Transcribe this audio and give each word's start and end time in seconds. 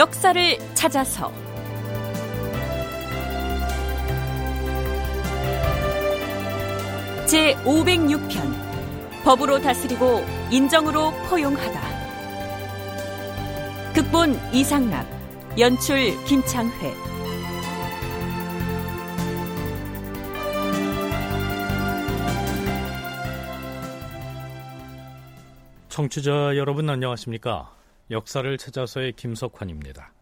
역사를 0.00 0.58
찾아서. 0.72 1.30
제 7.26 7.54
506편 7.66 9.22
법으로 9.24 9.60
다스리고 9.60 10.24
인정으로 10.50 11.10
포용하다. 11.28 11.80
극본 13.92 14.40
이상락 14.54 15.06
연출 15.58 16.16
김창회. 16.24 16.94
청취자 25.90 26.56
여러분 26.56 26.88
안녕하십니까? 26.88 27.79
역사를 28.10 28.58
찾아서의 28.58 29.12
김석환입니다. 29.12 30.12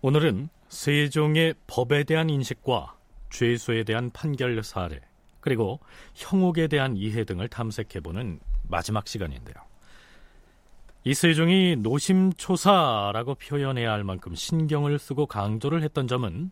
오늘은 0.00 0.48
세종의 0.68 1.54
법에 1.66 2.04
대한 2.04 2.30
인식과 2.30 2.96
죄수에 3.30 3.82
대한 3.84 4.10
판결 4.10 4.62
사례, 4.62 5.00
그리고 5.40 5.80
형옥에 6.14 6.68
대한 6.68 6.96
이해 6.96 7.24
등을 7.24 7.48
탐색해보는 7.48 8.40
마지막 8.62 9.08
시간인데요. 9.08 9.56
이 11.04 11.14
세종이 11.14 11.76
노심초사라고 11.76 13.36
표현해야 13.36 13.92
할 13.92 14.02
만큼 14.02 14.34
신경을 14.34 14.98
쓰고 14.98 15.26
강조를 15.26 15.82
했던 15.82 16.08
점은 16.08 16.50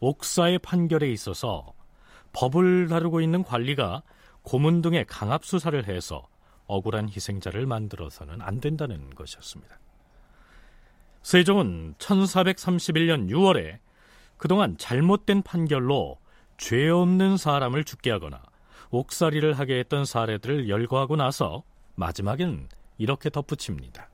옥사의 0.00 0.60
판결에 0.60 1.10
있어서 1.10 1.72
법을 2.32 2.88
다루고 2.88 3.20
있는 3.20 3.42
관리가 3.42 4.02
고문 4.42 4.82
등의 4.82 5.04
강압 5.06 5.44
수사를 5.44 5.86
해서 5.88 6.28
억울한 6.68 7.08
희생자를 7.08 7.66
만들어서는 7.66 8.40
안 8.40 8.60
된다는 8.60 9.10
것이었습니다. 9.14 9.80
세종은 11.22 11.94
1431년 11.98 13.28
6월에 13.28 13.78
그동안 14.36 14.78
잘못된 14.78 15.42
판결로 15.42 16.18
죄 16.56 16.88
없는 16.88 17.36
사람을 17.36 17.84
죽게 17.84 18.10
하거나 18.10 18.40
옥살이를 18.90 19.58
하게 19.58 19.80
했던 19.80 20.04
사례들을 20.04 20.68
열거하고 20.68 21.16
나서 21.16 21.64
마지막엔 21.96 22.68
이렇게 22.98 23.30
덧붙입니다. 23.30 24.08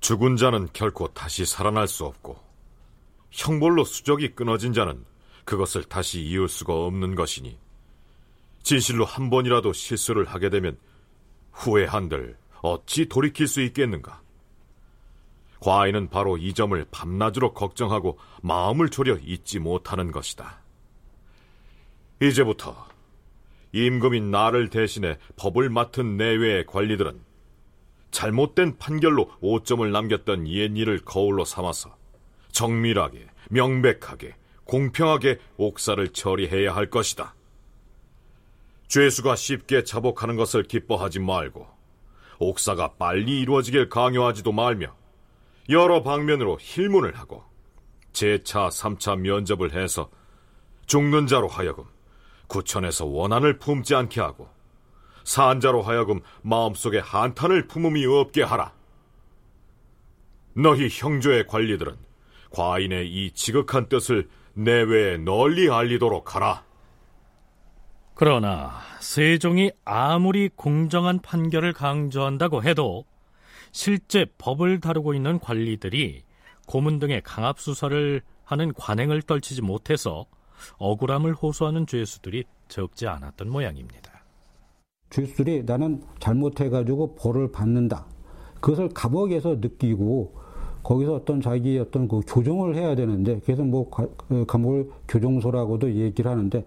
죽은 0.00 0.36
자는 0.36 0.68
결코 0.72 1.08
다시 1.08 1.44
살아날 1.44 1.86
수 1.86 2.06
없고 2.06 2.38
형벌로 3.30 3.84
수적이 3.84 4.34
끊어진 4.34 4.72
자는 4.72 5.04
그것을 5.44 5.84
다시 5.84 6.22
이을 6.22 6.48
수가 6.48 6.74
없는 6.74 7.14
것이니 7.14 7.58
진실로 8.62 9.04
한 9.04 9.30
번이라도 9.30 9.72
실수를 9.72 10.26
하게 10.26 10.50
되면 10.50 10.78
후회한들 11.52 12.36
어찌 12.62 13.06
돌이킬 13.06 13.46
수 13.46 13.60
있겠는가? 13.62 14.20
과인은 15.60 16.08
바로 16.08 16.38
이 16.38 16.54
점을 16.54 16.84
밤낮으로 16.90 17.52
걱정하고 17.52 18.18
마음을 18.42 18.88
졸여 18.88 19.18
잊지 19.22 19.58
못하는 19.58 20.10
것이다. 20.10 20.62
이제부터 22.22 22.88
임금인 23.72 24.30
나를 24.30 24.68
대신해 24.68 25.18
법을 25.36 25.70
맡은 25.70 26.16
내외의 26.16 26.66
관리들은 26.66 27.20
잘못된 28.10 28.78
판결로 28.78 29.30
오점을 29.40 29.90
남겼던 29.90 30.48
옛 30.48 30.76
일을 30.76 31.00
거울로 31.04 31.44
삼아서 31.44 31.96
정밀하게, 32.50 33.26
명백하게, 33.50 34.34
공평하게 34.64 35.38
옥사를 35.56 36.08
처리해야 36.08 36.74
할 36.74 36.90
것이다. 36.90 37.34
죄수가 38.90 39.36
쉽게 39.36 39.84
자복하는 39.84 40.34
것을 40.34 40.64
기뻐하지 40.64 41.20
말고 41.20 41.66
옥사가 42.40 42.94
빨리 42.98 43.40
이루어지길 43.40 43.88
강요하지도 43.88 44.50
말며 44.50 44.96
여러 45.68 46.02
방면으로 46.02 46.58
힐문을 46.60 47.16
하고 47.16 47.44
제4, 48.12 48.68
3차 48.68 49.16
면접을 49.20 49.74
해서 49.74 50.10
죽는 50.86 51.28
자로 51.28 51.46
하여금 51.46 51.84
구천에서 52.48 53.06
원한을 53.06 53.58
품지 53.58 53.94
않게 53.94 54.20
하고 54.20 54.48
산자로 55.22 55.82
하여금 55.82 56.20
마음속에 56.42 56.98
한탄을 56.98 57.68
품음이 57.68 58.04
없게 58.06 58.42
하라. 58.42 58.72
너희 60.54 60.88
형조의 60.90 61.46
관리들은 61.46 61.96
과인의 62.50 63.08
이 63.08 63.30
지극한 63.30 63.88
뜻을 63.88 64.28
내외에 64.54 65.18
널리 65.18 65.70
알리도록 65.70 66.34
하라. 66.34 66.64
그러나 68.20 68.72
세종이 69.00 69.70
아무리 69.82 70.50
공정한 70.54 71.20
판결을 71.20 71.72
강조한다고 71.72 72.62
해도 72.62 73.06
실제 73.72 74.26
법을 74.36 74.80
다루고 74.80 75.14
있는 75.14 75.38
관리들이 75.38 76.24
고문 76.66 76.98
등의 76.98 77.22
강압 77.24 77.58
수사를 77.58 78.20
하는 78.44 78.74
관행을 78.74 79.22
떨치지 79.22 79.62
못해서 79.62 80.26
억울함을 80.76 81.32
호소하는 81.32 81.86
죄수들이 81.86 82.44
적지 82.68 83.06
않았던 83.06 83.48
모양입니다. 83.48 84.22
죄수들이 85.08 85.62
나는 85.64 86.02
잘못해가지고 86.18 87.14
벌을 87.14 87.50
받는다. 87.50 88.04
그것을 88.60 88.90
감옥에서 88.90 89.56
느끼고 89.62 90.40
거기서 90.82 91.14
어떤 91.14 91.40
자기 91.40 91.78
어떤 91.78 92.08
그 92.08 92.20
교정을 92.26 92.74
해야 92.74 92.94
되는데 92.94 93.40
그래서 93.44 93.62
뭐그 93.62 94.44
감옥을 94.46 94.90
교정소라고도 95.08 95.94
얘기를 95.94 96.30
하는데 96.30 96.64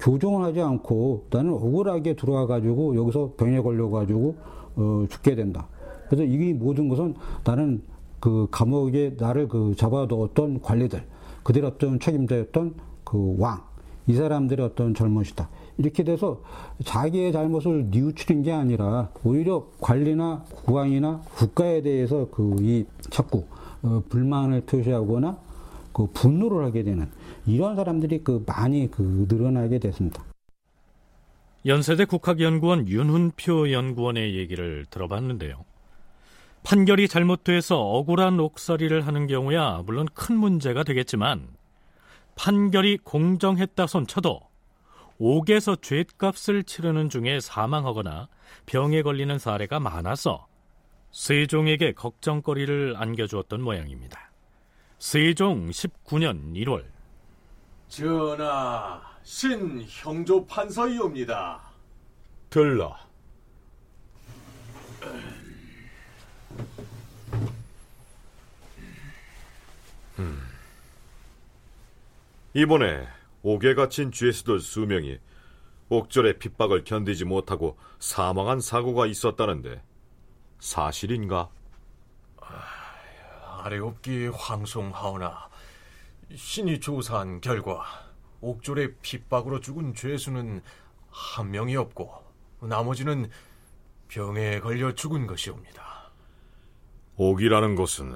교정을 0.00 0.44
하지 0.44 0.60
않고 0.60 1.24
나는 1.30 1.52
억울하게 1.52 2.14
들어와 2.16 2.46
가지고 2.46 2.96
여기서 2.96 3.32
병에 3.36 3.60
걸려 3.60 3.88
가지고 3.88 4.34
어, 4.76 5.06
죽게 5.10 5.34
된다. 5.34 5.66
그래서 6.08 6.24
이 6.24 6.52
모든 6.52 6.88
것은 6.88 7.14
나는 7.44 7.82
그 8.20 8.46
감옥에 8.50 9.14
나를 9.18 9.48
그 9.48 9.74
잡아두었던 9.76 10.60
관리들, 10.62 11.02
그들 11.42 11.64
어떤 11.64 11.98
책임자였던 11.98 12.74
그 13.04 13.36
왕, 13.38 13.60
이 14.06 14.14
사람들의 14.14 14.64
어떤 14.64 14.94
잘못이다. 14.94 15.48
이렇게 15.78 16.04
돼서 16.04 16.40
자기의 16.84 17.32
잘못을 17.32 17.88
뉘우치는 17.90 18.42
게 18.42 18.52
아니라 18.52 19.10
오히려 19.24 19.66
관리나 19.80 20.44
국왕이나 20.64 21.20
국가에 21.36 21.82
대해서 21.82 22.28
그 22.30 22.56
이 22.60 22.84
자꾸 23.10 23.44
어, 23.82 24.02
불만을 24.08 24.62
표시하거나 24.62 25.36
그 25.96 26.08
분노를 26.12 26.62
하게 26.62 26.82
되는 26.82 27.10
이런 27.46 27.74
사람들이 27.74 28.22
그 28.22 28.44
많이 28.46 28.90
그 28.90 29.24
늘어나게 29.30 29.78
됐습니다. 29.78 30.22
연세대 31.64 32.04
국학연구원 32.04 32.86
윤훈표 32.86 33.72
연구원의 33.72 34.36
얘기를 34.36 34.84
들어봤는데요. 34.90 35.64
판결이 36.64 37.08
잘못돼서 37.08 37.80
억울한 37.80 38.38
옥살이를 38.38 39.06
하는 39.06 39.26
경우야 39.26 39.82
물론 39.86 40.06
큰 40.12 40.36
문제가 40.36 40.84
되겠지만 40.84 41.48
판결이 42.34 42.98
공정했다 42.98 43.86
손 43.86 44.06
쳐도 44.06 44.40
옥에서 45.16 45.76
죄값을 45.76 46.64
치르는 46.64 47.08
중에 47.08 47.40
사망하거나 47.40 48.28
병에 48.66 49.00
걸리는 49.00 49.38
사례가 49.38 49.80
많아서 49.80 50.46
세종에게 51.10 51.92
걱정거리를 51.92 52.96
안겨주었던 52.98 53.62
모양입니다. 53.62 54.25
세종 54.98 55.68
19년 55.70 56.54
1월 56.54 56.84
전하, 57.88 59.00
신 59.22 59.84
형조 59.86 60.44
판서이옵니다. 60.46 61.60
들라. 62.50 63.06
음. 70.18 70.40
이번에 72.54 73.06
옥에 73.42 73.74
갇힌 73.74 74.10
죄수들 74.10 74.60
수명이 74.60 75.18
옥절의 75.90 76.38
핍박을 76.38 76.84
견디지 76.84 77.26
못하고 77.26 77.76
사망한 77.98 78.60
사고가 78.60 79.06
있었다는데 79.06 79.82
사실인가? 80.58 81.50
아래옵기 83.66 84.28
황송하오나 84.28 85.48
신이 86.32 86.78
조사한 86.78 87.40
결과 87.40 87.84
옥졸의 88.40 88.94
핍박으로 89.02 89.58
죽은 89.58 89.94
죄수는 89.94 90.62
한 91.10 91.50
명이 91.50 91.74
없고 91.74 92.12
나머지는 92.60 93.28
병에 94.06 94.60
걸려 94.60 94.94
죽은 94.94 95.26
것이옵니다. 95.26 96.12
옥이라는 97.16 97.74
것은 97.74 98.14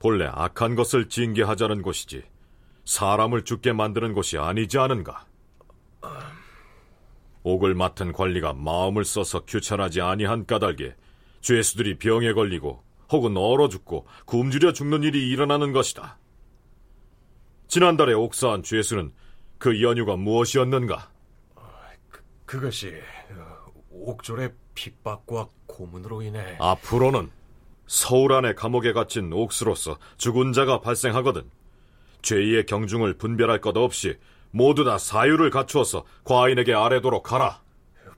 본래 0.00 0.26
악한 0.26 0.74
것을 0.74 1.08
징계하자는 1.08 1.82
곳이지 1.82 2.24
사람을 2.84 3.44
죽게 3.44 3.72
만드는 3.72 4.12
곳이 4.12 4.38
아니지 4.38 4.78
않은가? 4.78 5.24
옥을 7.44 7.76
맡은 7.76 8.12
관리가 8.12 8.54
마음을 8.54 9.04
써서 9.04 9.44
규천하지 9.44 10.00
아니한 10.00 10.46
까닭에 10.46 10.96
죄수들이 11.42 11.98
병에 11.98 12.32
걸리고 12.32 12.87
혹은 13.10 13.36
얼어 13.36 13.68
죽고 13.68 14.06
굶주려 14.26 14.72
죽는 14.72 15.02
일이 15.02 15.28
일어나는 15.30 15.72
것이다. 15.72 16.18
지난달에 17.68 18.14
옥사한 18.14 18.62
죄수는 18.62 19.12
그 19.58 19.82
연유가 19.82 20.16
무엇이었는가? 20.16 21.10
그, 22.10 22.22
그것이 22.46 22.94
옥졸의 23.90 24.52
핍박과 24.74 25.48
고문으로 25.66 26.22
인해 26.22 26.56
앞으로는 26.60 27.30
서울 27.86 28.32
안의 28.32 28.54
감옥에 28.54 28.92
갇힌 28.92 29.32
옥수로서 29.32 29.98
죽은 30.16 30.52
자가 30.52 30.80
발생하거든 30.80 31.50
죄의 32.22 32.66
경중을 32.66 33.14
분별할 33.14 33.60
것 33.60 33.76
없이 33.76 34.18
모두 34.50 34.84
다 34.84 34.98
사유를 34.98 35.50
갖추어서 35.50 36.04
과인에게 36.24 36.74
아래도록 36.74 37.32
하라. 37.32 37.62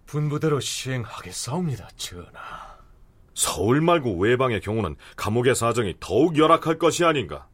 분부대로 0.06 0.60
시행하겠사옵니다, 0.60 1.88
전하. 1.96 2.69
서울 3.40 3.80
말고 3.80 4.18
외방의 4.18 4.60
경우는 4.60 4.96
감옥의 5.16 5.54
사정이 5.54 5.94
더욱 5.98 6.36
열악할 6.36 6.78
것이 6.78 7.06
아닌가. 7.06 7.48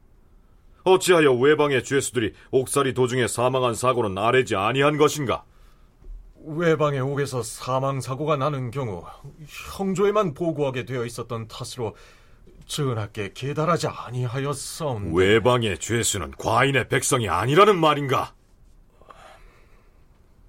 어찌하여 0.82 1.32
외방의 1.32 1.84
죄수들이 1.84 2.32
옥살이 2.50 2.92
도중에 2.92 3.28
사망한 3.28 3.74
사고는 3.74 4.18
아래지 4.18 4.56
아니한 4.56 4.96
것인가? 4.96 5.44
외방의 6.44 7.00
옥에서 7.02 7.40
사망 7.44 8.00
사고가 8.00 8.36
나는 8.36 8.72
경우 8.72 9.04
형조에만 9.76 10.34
보고하게 10.34 10.86
되어 10.86 11.04
있었던 11.04 11.46
탓으로 11.46 11.94
전하께 12.66 13.30
계달하지 13.32 13.86
아니하였사옵니다. 13.86 15.16
외방의 15.16 15.78
죄수는 15.78 16.32
과인의 16.32 16.88
백성이 16.88 17.28
아니라는 17.28 17.78
말인가? 17.78 18.34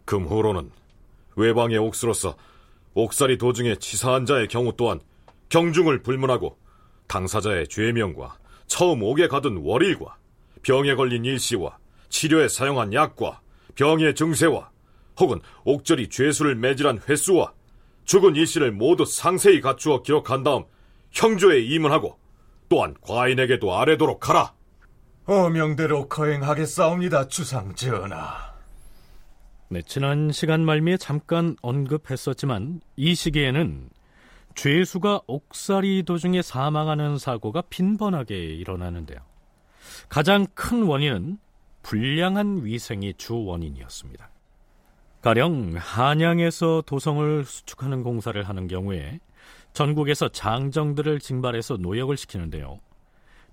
금후로는 0.06 0.72
외방의 1.36 1.78
옥수로서 1.78 2.36
옥살이 2.96 3.38
도중에 3.38 3.76
치사한 3.76 4.26
자의 4.26 4.48
경우 4.48 4.74
또한 4.76 5.00
경중을 5.50 6.04
불문하고 6.04 6.58
당사자의 7.08 7.68
죄명과 7.68 8.38
처음 8.68 9.04
옥에 9.04 9.28
가둔 9.28 9.62
월일과 9.64 10.18
병에 10.62 10.96
걸린 10.96 11.24
일시와 11.26 11.78
치료에 12.10 12.48
사용한 12.48 12.94
약과 12.94 13.42
병의 13.76 14.16
증세와 14.16 14.70
혹은 15.20 15.40
옥절이 15.64 16.10
죄수를 16.10 16.56
매질한 16.56 17.02
횟수와 17.08 17.54
죽은 18.06 18.36
일시를 18.36 18.72
모두 18.72 19.06
상세히 19.06 19.62
갖추어 19.62 20.02
기록한 20.02 20.44
다음 20.44 20.64
형조에 21.12 21.62
임문하고 21.62 22.18
또한 22.70 22.96
과인에게도 23.02 23.78
아래도록 23.78 24.30
하라. 24.30 24.54
어명대로 25.26 26.08
거행하겠사옵니다, 26.08 27.28
주상 27.28 27.76
전하. 27.76 28.54
네, 29.70 29.82
지난 29.86 30.32
시간 30.32 30.64
말미에 30.64 30.96
잠깐 30.96 31.58
언급했었지만 31.62 32.80
이 32.96 33.14
시기에는 33.14 33.90
죄수가 34.58 35.22
옥살이 35.28 36.04
도중에 36.04 36.42
사망하는 36.42 37.20
사고가 37.20 37.62
빈번하게 37.62 38.36
일어나는데요. 38.56 39.20
가장 40.10 40.48
큰 40.56 40.84
원인은 40.84 41.38
불량한 41.84 42.66
위생이 42.66 43.14
주 43.14 43.46
원인이었습니다. 43.46 44.30
가령 45.22 45.76
한양에서 45.78 46.84
도성을 46.88 47.46
수축하는 47.46 48.02
공사를 48.02 48.42
하는 48.44 48.68
경우에 48.68 49.20
전국에서 49.74 50.28
장정들을 50.30 51.20
징발해서 51.20 51.78
노역을 51.78 52.18
시키는데요. 52.18 52.80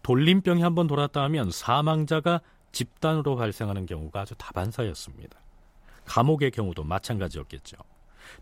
돌림병이 0.03 0.63
한번 0.63 0.87
돌았다 0.87 1.23
하면 1.25 1.51
사망자가 1.51 2.41
집단으로 2.73 3.37
발생하는 3.37 3.85
경우가 3.85 4.23
아주 4.23 4.35
다반사였습니다. 4.37 5.39
감옥의 6.07 6.51
경우도 6.51 6.83
마찬가지였겠죠. 6.85 7.77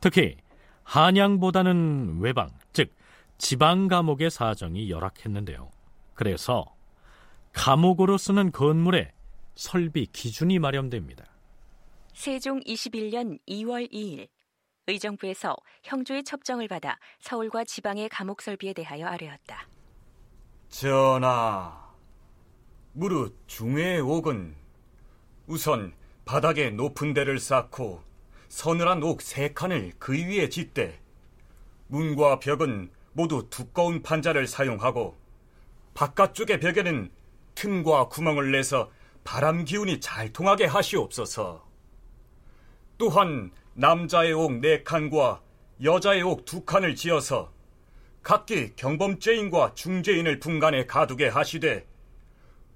특히 0.00 0.37
한양보다는 0.84 2.20
외방, 2.20 2.50
즉 2.73 2.93
지방 3.38 3.88
감옥의 3.88 4.31
사정이 4.31 4.90
열악했는데요. 4.90 5.70
그래서 6.14 6.64
감옥으로 7.52 8.19
쓰는 8.19 8.52
건물에 8.52 9.12
설비 9.55 10.06
기준이 10.06 10.58
마련됩니다. 10.58 11.25
세종 12.14 12.61
21년 12.61 13.38
2월 13.49 13.90
2일 13.93 14.29
의정부에서 14.87 15.56
형조의 15.84 16.25
첩정을 16.25 16.69
받아 16.69 16.99
서울과 17.20 17.64
지방의 17.64 18.08
감옥 18.08 18.43
설비에 18.43 18.73
대하여 18.73 19.06
아뢰었다. 19.06 19.69
전하, 20.69 21.93
무릇 22.93 23.37
중의 23.46 24.00
옥은 24.00 24.55
우선 25.46 25.93
바닥에 26.25 26.70
높은 26.70 27.14
데를 27.14 27.38
쌓고 27.38 28.02
서늘한 28.52 29.02
옥 29.02 29.22
세 29.22 29.54
칸을 29.54 29.93
그 29.99 30.12
위에 30.12 30.50
짓되 30.50 31.00
문과 31.87 32.38
벽은 32.38 32.90
모두 33.14 33.46
두꺼운 33.49 34.02
판자를 34.02 34.46
사용하고 34.46 35.16
바깥쪽의 35.94 36.60
벽에는 36.60 37.10
틈과 37.54 38.08
구멍을 38.10 38.52
내서 38.52 38.90
바람 39.25 39.64
기운이 39.64 40.00
잘 40.00 40.34
통하게 40.34 40.66
하시옵소서. 40.66 41.66
또한 42.99 43.52
남자의 43.72 44.34
옥 44.34 44.52
네 44.60 44.82
칸과 44.82 45.40
여자의 45.82 46.20
옥 46.20 46.44
두 46.44 46.62
칸을 46.66 46.94
지어서 46.94 47.50
각기 48.22 48.76
경범죄인과 48.76 49.72
중죄인을 49.75 50.40
분간해 50.40 50.84
가두게 50.87 51.28
하시되 51.28 51.87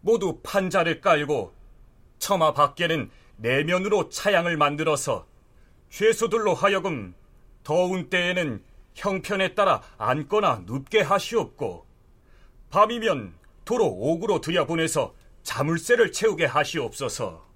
모두 0.00 0.40
판자를 0.42 1.02
깔고 1.02 1.54
처마 2.18 2.54
밖에는 2.54 3.10
내면으로 3.36 4.08
차양을 4.08 4.56
만들어서 4.56 5.26
죄수들로 5.96 6.52
하여금 6.52 7.14
더운 7.64 8.10
때에는 8.10 8.62
형편에 8.94 9.54
따라 9.54 9.80
앉거나 9.96 10.64
눕게 10.66 11.00
하시옵고 11.00 11.86
밤이면 12.68 13.32
도로 13.64 13.86
옥으로 13.86 14.42
들여보내서 14.42 15.14
자물쇠를 15.42 16.12
채우게 16.12 16.44
하시옵소서. 16.44 17.46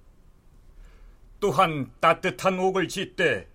또한 1.39 1.91
따뜻한 1.99 2.57
옥을 2.57 2.87
짓되 2.87 3.47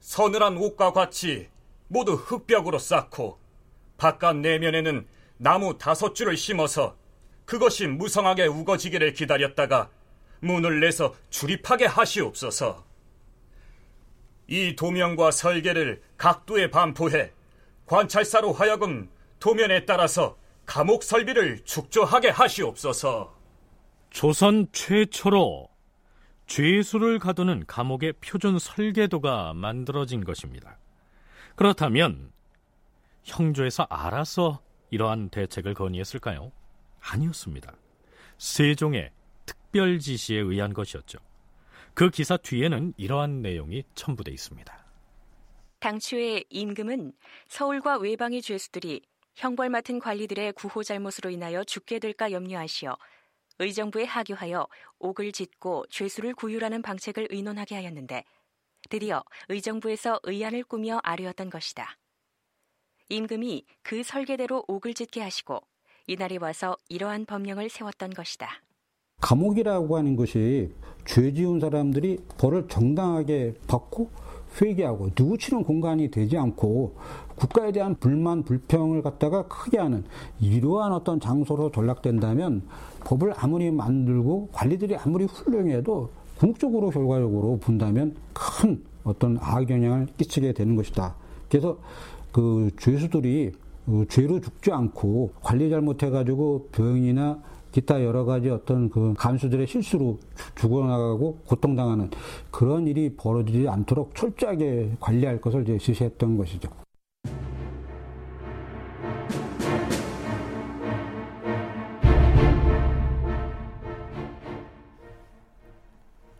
서늘한 0.00 0.58
옥과 0.58 0.92
같이 0.92 1.48
모두 1.88 2.12
흙벽으로 2.12 2.78
쌓고 2.78 3.40
바깥 3.96 4.36
내면에는 4.36 5.06
나무 5.38 5.78
다섯 5.78 6.14
줄을 6.14 6.36
심어서 6.36 6.98
그것이 7.46 7.86
무성하게 7.86 8.48
우거지기를 8.48 9.14
기다렸다가 9.14 9.88
문을 10.40 10.80
내서 10.80 11.14
출입하게 11.30 11.86
하시옵소서. 11.86 12.85
이 14.48 14.76
도명과 14.76 15.30
설계를 15.30 16.02
각도에 16.16 16.70
반포해 16.70 17.32
관찰사로 17.86 18.52
하여금 18.52 19.08
도면에 19.40 19.84
따라서 19.84 20.36
감옥 20.64 21.02
설비를 21.02 21.60
축조하게 21.64 22.30
하시옵소서. 22.30 23.34
조선 24.10 24.66
최초로 24.72 25.68
죄수를 26.46 27.18
가두는 27.18 27.64
감옥의 27.66 28.14
표준 28.14 28.58
설계도가 28.58 29.54
만들어진 29.54 30.24
것입니다. 30.24 30.78
그렇다면 31.54 32.30
형조에서 33.24 33.86
알아서 33.90 34.60
이러한 34.90 35.28
대책을 35.30 35.74
건의했을까요? 35.74 36.52
아니었습니다. 37.00 37.72
세종의 38.38 39.10
특별 39.44 39.98
지시에 39.98 40.38
의한 40.38 40.72
것이었죠. 40.72 41.18
그 41.96 42.10
기사 42.10 42.36
뒤에는 42.36 42.92
이러한 42.98 43.40
내용이 43.40 43.82
첨부돼 43.94 44.30
있습니다. 44.30 44.86
당초에 45.78 46.44
임금은 46.50 47.14
서울과 47.48 47.96
외방의 47.96 48.42
죄수들이 48.42 49.00
형벌 49.34 49.70
맡은 49.70 49.98
관리들의 49.98 50.52
구호 50.52 50.82
잘못으로 50.82 51.30
인하여 51.30 51.64
죽게 51.64 51.98
될까 51.98 52.32
염려하시어 52.32 52.98
의정부에 53.60 54.04
하교하여 54.04 54.68
옥을 54.98 55.32
짓고 55.32 55.86
죄수를 55.88 56.34
구휼하는 56.34 56.82
방책을 56.82 57.28
의논하게 57.30 57.76
하였는데 57.76 58.24
드디어 58.90 59.24
의정부에서 59.48 60.20
의안을 60.22 60.64
꾸며 60.64 61.00
아뢰었던 61.02 61.48
것이다. 61.48 61.96
임금이 63.08 63.64
그 63.82 64.02
설계대로 64.02 64.66
옥을 64.68 64.92
짓게 64.92 65.22
하시고 65.22 65.62
이날이 66.08 66.36
와서 66.36 66.76
이러한 66.90 67.24
법령을 67.24 67.70
세웠던 67.70 68.10
것이다. 68.10 68.65
감옥이라고 69.20 69.96
하는 69.96 70.14
것이 70.16 70.70
죄 71.04 71.32
지은 71.32 71.60
사람들이 71.60 72.18
벌을 72.38 72.68
정당하게 72.68 73.54
받고 73.66 74.10
회개하고 74.60 75.10
누구치는 75.18 75.64
공간이 75.64 76.10
되지 76.10 76.38
않고 76.38 76.94
국가에 77.36 77.72
대한 77.72 77.94
불만 77.96 78.42
불평을 78.42 79.02
갖다가 79.02 79.46
크게 79.46 79.78
하는 79.78 80.04
이러한 80.40 80.92
어떤 80.92 81.20
장소로 81.20 81.70
전락된다면 81.72 82.62
법을 83.04 83.34
아무리 83.36 83.70
만들고 83.70 84.48
관리들이 84.52 84.96
아무리 84.96 85.24
훌륭해도 85.24 86.10
궁극적으로 86.38 86.90
결과적으로 86.90 87.58
본다면 87.58 88.14
큰 88.32 88.82
어떤 89.04 89.38
악영향을 89.40 90.06
끼치게 90.16 90.52
되는 90.52 90.76
것이다. 90.76 91.14
그래서 91.48 91.78
그 92.32 92.70
죄수들이 92.78 93.52
그 93.86 94.04
죄로 94.08 94.40
죽지 94.40 94.72
않고 94.72 95.32
관리 95.40 95.70
잘못해가지고 95.70 96.68
병이나 96.72 97.40
기타 97.76 98.02
여러 98.02 98.24
가지 98.24 98.48
어떤 98.48 98.88
그 98.88 99.12
간수들의 99.18 99.66
실수로 99.66 100.18
죽어나가고 100.54 101.40
고통당하는 101.44 102.10
그런 102.50 102.86
일이 102.86 103.14
벌어지지 103.14 103.68
않도록 103.68 104.14
철저하게 104.14 104.96
관리할 104.98 105.42
것을 105.42 105.60
이제 105.60 105.76
지시했던 105.76 106.38
것이죠. 106.38 106.70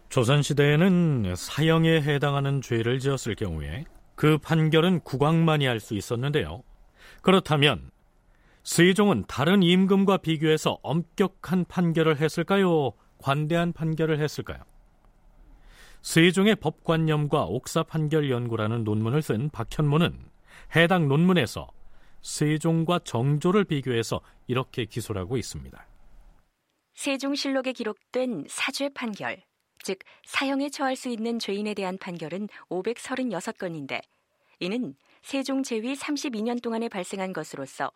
조선시대에는 0.08 1.34
사형에 1.36 2.00
해당하는 2.00 2.62
죄를 2.62 2.98
지었을 2.98 3.34
경우에 3.34 3.84
그 4.14 4.38
판결은 4.38 5.00
국왕만이 5.00 5.66
할 5.66 5.80
수 5.80 5.94
있었는데요. 5.94 6.62
그렇다면 7.20 7.90
세종은 8.66 9.26
다른 9.28 9.62
임금과 9.62 10.16
비교해서 10.16 10.80
엄격한 10.82 11.66
판결을 11.66 12.20
했을까요? 12.20 12.94
관대한 13.18 13.72
판결을 13.72 14.18
했을까요? 14.18 14.58
세종의 16.02 16.56
법관념과 16.56 17.44
옥사 17.44 17.84
판결 17.84 18.28
연구라는 18.28 18.82
논문을 18.82 19.22
쓴 19.22 19.50
박현모는 19.50 20.18
해당 20.74 21.06
논문에서 21.06 21.68
세종과 22.22 22.98
정조를 23.04 23.62
비교해서 23.64 24.20
이렇게 24.48 24.84
기술하고 24.84 25.36
있습니다. 25.36 25.86
세종실록에 26.94 27.72
기록된 27.72 28.46
사죄 28.48 28.88
판결, 28.88 29.44
즉 29.84 30.00
사형에 30.24 30.70
처할 30.70 30.96
수 30.96 31.08
있는 31.08 31.38
죄인에 31.38 31.74
대한 31.74 31.98
판결은 31.98 32.48
536건인데 32.70 34.02
이는 34.58 34.96
세종 35.22 35.62
제위 35.62 35.94
32년 35.94 36.60
동안에 36.60 36.88
발생한 36.88 37.32
것으로서 37.32 37.92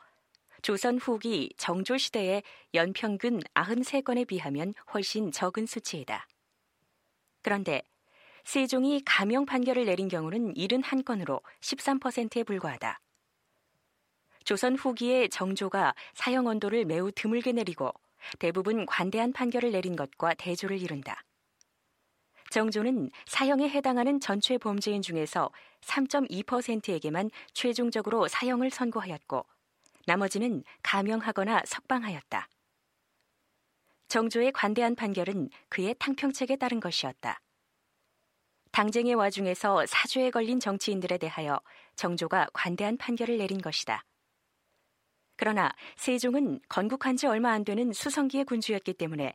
조선 0.63 0.99
후기 0.99 1.53
정조 1.57 1.97
시대의 1.97 2.43
연평균 2.75 3.41
93건에 3.55 4.27
비하면 4.27 4.75
훨씬 4.93 5.33
적은 5.33 5.67
수치이다. 5.67 6.27
그런데 7.43 7.83
세종이 8.45 9.03
가명 9.05 9.47
판결을 9.47 9.87
내린 9.87 10.09
경우는 10.09 10.55
71건으로 10.55 11.43
13%에 11.61 12.43
불과하다. 12.45 13.01
조선 14.45 14.75
후기의 14.75 15.29
정조가 15.29 15.95
사형 16.15 16.47
언도를 16.47 16.85
매우 16.85 17.13
드물게 17.13 17.53
내리고 17.53 17.93
대부분 18.39 18.87
관대한 18.87 19.33
판결을 19.33 19.73
내린 19.73 19.97
것과 19.97 20.35
대조를 20.35 20.81
이룬다. 20.81 21.23
정조는 22.51 23.11
사형에 23.27 23.69
해당하는 23.69 24.19
전체 24.19 24.59
범죄인 24.59 25.03
중에서 25.03 25.51
3.2%에게만 25.83 27.31
최종적으로 27.53 28.27
사형을 28.27 28.71
선고하였고 28.71 29.47
나머지는 30.11 30.65
감형하거나 30.83 31.63
석방하였다. 31.67 32.49
정조의 34.09 34.51
관대한 34.51 34.97
판결은 34.97 35.51
그의 35.69 35.95
탕평책에 36.01 36.57
따른 36.57 36.81
것이었다. 36.81 37.41
당쟁의 38.73 39.15
와중에서 39.15 39.87
사주에 39.87 40.33
걸린 40.33 40.59
정치인들에 40.59 41.17
대하여 41.19 41.61
정조가 41.95 42.49
관대한 42.53 42.97
판결을 42.97 43.39
내린 43.39 43.61
것이다. 43.61 44.05
그러나 45.37 45.71
세종은 45.95 46.59
건국한 46.69 47.17
지 47.17 47.29
얼마 47.29 47.53
안 47.53 47.65
되는 47.65 47.93
수성기의 47.93 48.47
군주였기 48.47 48.95
때문에 48.95 49.33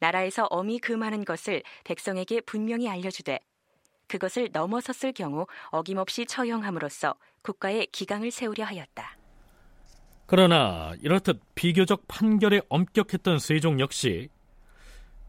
나라에서 0.00 0.48
엄히 0.50 0.80
금하는 0.80 1.24
것을 1.24 1.62
백성에게 1.84 2.40
분명히 2.40 2.88
알려주되 2.88 3.38
그것을 4.08 4.48
넘어섰을 4.52 5.12
경우 5.12 5.46
어김없이 5.66 6.26
처형함으로써 6.26 7.14
국가의 7.42 7.86
기강을 7.92 8.32
세우려 8.32 8.64
하였다. 8.64 9.25
그러나 10.26 10.92
이렇듯 11.02 11.40
비교적 11.54 12.04
판결에 12.08 12.60
엄격했던 12.68 13.38
세종 13.38 13.78
역시 13.80 14.28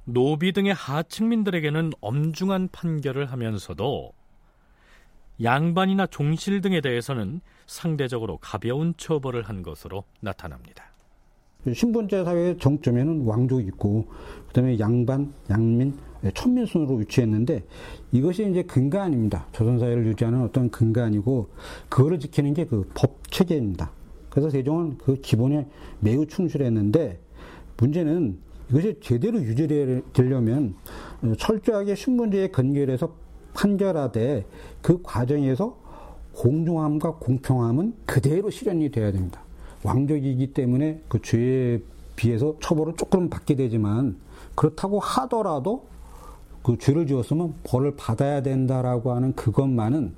노비 0.06 0.54
등의 0.54 0.74
하층민들에게는 0.74 1.92
엄중한 2.02 2.70
판결을 2.72 3.26
하면서도 3.32 4.12
양반이나 5.44 6.08
종실 6.08 6.62
등에 6.62 6.82
대해서는 6.82 7.42
상대적으로 7.68 8.38
가벼운 8.38 8.96
처벌을 8.98 9.44
한 9.44 9.62
것으로 9.62 10.04
나타납니다. 10.20 10.86
신분제 11.72 12.24
사회의 12.24 12.58
정점에는 12.58 13.26
왕족이 13.26 13.66
있고 13.68 14.08
그다음에 14.48 14.80
양반, 14.80 15.34
양민, 15.50 15.96
천민 16.34 16.66
순으로 16.66 16.96
위치했는데 16.96 17.64
이것이 18.14 18.50
이제 18.50 18.64
근간입니다. 18.64 19.48
조선 19.52 19.78
사회를 19.78 20.08
유지하는 20.08 20.42
어떤 20.42 20.72
근간이고 20.72 21.50
그거를 21.90 22.20
지키는 22.20 22.54
게 22.54 22.66
그 22.66 22.88
법 22.96 23.30
체계입니다. 23.30 23.92
그래서 24.38 24.52
세종은 24.52 25.00
그 25.00 25.16
기본에 25.16 25.66
매우 26.00 26.28
충실했는데 26.28 27.18
문제는 27.76 28.38
이것이 28.70 29.00
제대로 29.02 29.42
유지되려면 29.42 30.76
철저하게 31.40 31.96
신분제에 31.96 32.50
근결해서 32.50 33.12
판결하되 33.56 34.46
그 34.84 35.02
과정에서 35.02 35.76
공정함과 36.34 37.16
공평함은 37.16 37.96
그대로 38.06 38.52
실현이 38.52 38.92
돼야 38.92 39.12
됩니다. 39.12 39.42
왕족이기 39.82 40.54
때문에 40.54 41.02
그 41.08 41.20
죄에 41.20 41.82
비해서 42.16 42.58
처벌을 42.60 42.94
조금 42.96 43.32
받게 43.32 43.56
되지만 43.56 44.18
그렇다고 44.54 45.00
하더라도 45.00 45.88
그 46.62 46.78
죄를 46.78 47.08
지었으면 47.08 47.56
벌을 47.64 47.96
받아야 47.96 48.44
된다라고 48.44 49.14
하는 49.14 49.34
그것만은 49.34 50.14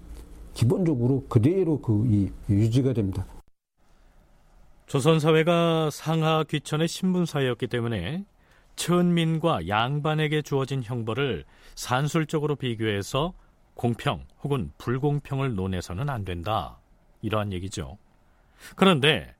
기본적으로 0.53 1.23
그대로 1.29 1.79
그 1.79 2.29
유지가 2.49 2.91
됩니다. 2.91 3.25
조선 4.89 5.19
사회가 5.19 5.91
상하 5.91 6.43
귀천의 6.43 6.88
신분 6.88 7.27
사회였기 7.27 7.67
때문에 7.67 8.25
천민과 8.75 9.67
양반에게 9.67 10.41
주어진 10.41 10.81
형벌을 10.84 11.46
산술적으로 11.75 12.55
비교해서 12.55 13.34
공평 13.75 14.25
혹은 14.43 14.72
불공평을 14.79 15.53
논해서는 15.53 16.10
안 16.10 16.25
된다. 16.25 16.79
이러한 17.22 17.53
얘기죠. 17.53 18.00
그런데 18.75 19.36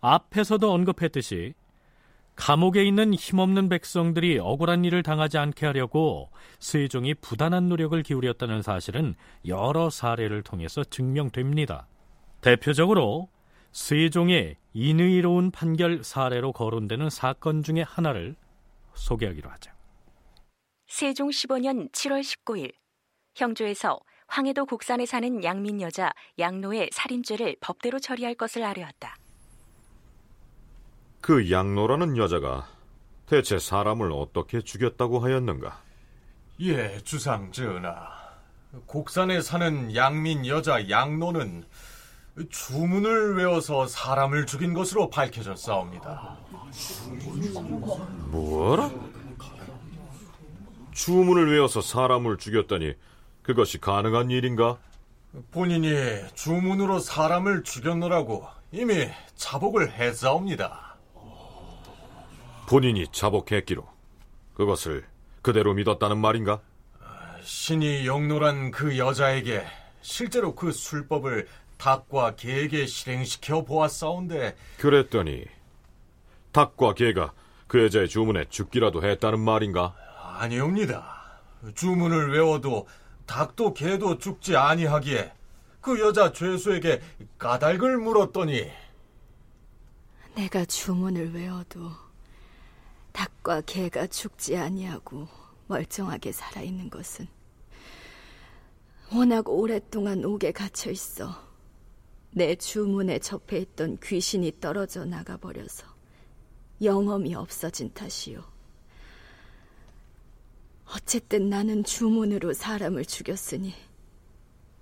앞에서도 0.00 0.72
언급했듯이 0.72 1.52
감옥에 2.34 2.82
있는 2.82 3.12
힘없는 3.12 3.68
백성들이 3.68 4.38
억울한 4.38 4.86
일을 4.86 5.02
당하지 5.02 5.36
않게 5.36 5.66
하려고 5.66 6.30
세종이 6.60 7.12
부단한 7.12 7.68
노력을 7.68 8.02
기울였다는 8.02 8.62
사실은 8.62 9.16
여러 9.46 9.90
사례를 9.90 10.42
통해서 10.42 10.82
증명됩니다. 10.82 11.86
대표적으로 12.40 13.28
세종의 13.72 14.56
인의로운 14.78 15.50
판결 15.50 16.04
사례로 16.04 16.52
거론되는 16.52 17.10
사건 17.10 17.64
중의 17.64 17.82
하나를 17.82 18.36
소개하기로 18.94 19.50
하죠. 19.50 19.72
세종 20.86 21.30
15년 21.30 21.90
7월 21.90 22.20
19일 22.20 22.72
형조에서 23.34 23.98
황해도 24.28 24.66
곡산에 24.66 25.04
사는 25.04 25.42
양민 25.42 25.80
여자 25.80 26.12
양노의 26.38 26.90
살인죄를 26.92 27.56
법대로 27.60 27.98
처리할 27.98 28.36
것을 28.36 28.62
아뢰었다. 28.62 29.16
그 31.20 31.50
양노라는 31.50 32.16
여자가 32.16 32.68
대체 33.26 33.58
사람을 33.58 34.12
어떻게 34.12 34.60
죽였다고 34.60 35.18
하였는가? 35.18 35.82
예, 36.60 36.98
주상 37.02 37.50
전하. 37.50 38.16
곡산에 38.86 39.40
사는 39.40 39.92
양민 39.96 40.46
여자 40.46 40.88
양노는 40.88 41.64
주문을 42.50 43.36
외워서 43.36 43.86
사람을 43.86 44.46
죽인 44.46 44.74
것으로 44.74 45.10
밝혀졌사옵니다. 45.10 46.38
뭐라? 48.30 48.90
주문을 50.92 51.52
외워서 51.52 51.80
사람을 51.80 52.38
죽였다니 52.38 52.94
그것이 53.42 53.78
가능한 53.78 54.30
일인가? 54.30 54.78
본인이 55.50 55.88
주문으로 56.34 56.98
사람을 56.98 57.62
죽였노라고 57.62 58.46
이미 58.72 59.08
자복을 59.34 59.92
했사옵니다. 59.92 60.96
본인이 62.68 63.06
자복했기로 63.10 63.86
그것을 64.54 65.06
그대로 65.40 65.72
믿었다는 65.74 66.18
말인가? 66.18 66.60
신이 67.42 68.06
영노란 68.06 68.70
그 68.70 68.98
여자에게 68.98 69.64
실제로 70.02 70.54
그 70.54 70.72
술법을 70.72 71.48
닭과 71.78 72.34
개에게 72.36 72.86
실행시켜 72.86 73.64
보았사온데 73.64 74.56
그랬더니 74.78 75.44
닭과 76.52 76.94
개가 76.94 77.32
그 77.66 77.84
여자의 77.84 78.08
주문에 78.08 78.46
죽기라도 78.48 79.02
했다는 79.02 79.40
말인가? 79.40 79.94
아니옵니다. 80.38 81.40
주문을 81.74 82.32
외워도 82.32 82.86
닭도 83.26 83.74
개도 83.74 84.18
죽지 84.18 84.56
아니하기에 84.56 85.32
그 85.80 86.00
여자 86.00 86.32
죄수에게 86.32 87.00
까닭을 87.38 87.98
물었더니 87.98 88.70
내가 90.34 90.64
주문을 90.64 91.34
외워도 91.34 91.90
닭과 93.12 93.62
개가 93.62 94.06
죽지 94.06 94.56
아니하고 94.56 95.28
멀쩡하게 95.66 96.32
살아 96.32 96.62
있는 96.62 96.88
것은 96.88 97.26
워낙 99.12 99.48
오랫동안 99.48 100.24
옥에 100.24 100.52
갇혀 100.52 100.90
있어 100.90 101.47
내 102.30 102.54
주문에 102.54 103.18
접해 103.18 103.58
있던 103.58 103.98
귀신이 104.02 104.60
떨어져 104.60 105.04
나가버려서 105.04 105.86
영험이 106.82 107.34
없어진 107.34 107.92
탓이요. 107.92 108.42
어쨌든 110.94 111.48
나는 111.50 111.84
주문으로 111.84 112.52
사람을 112.54 113.04
죽였으니 113.04 113.74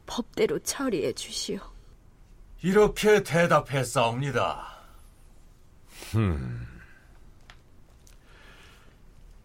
법대로 0.06 0.58
처리해 0.60 1.12
주시오. 1.12 1.58
이렇게 2.62 3.22
대답했사옵니다. 3.22 4.76
음. 6.14 6.66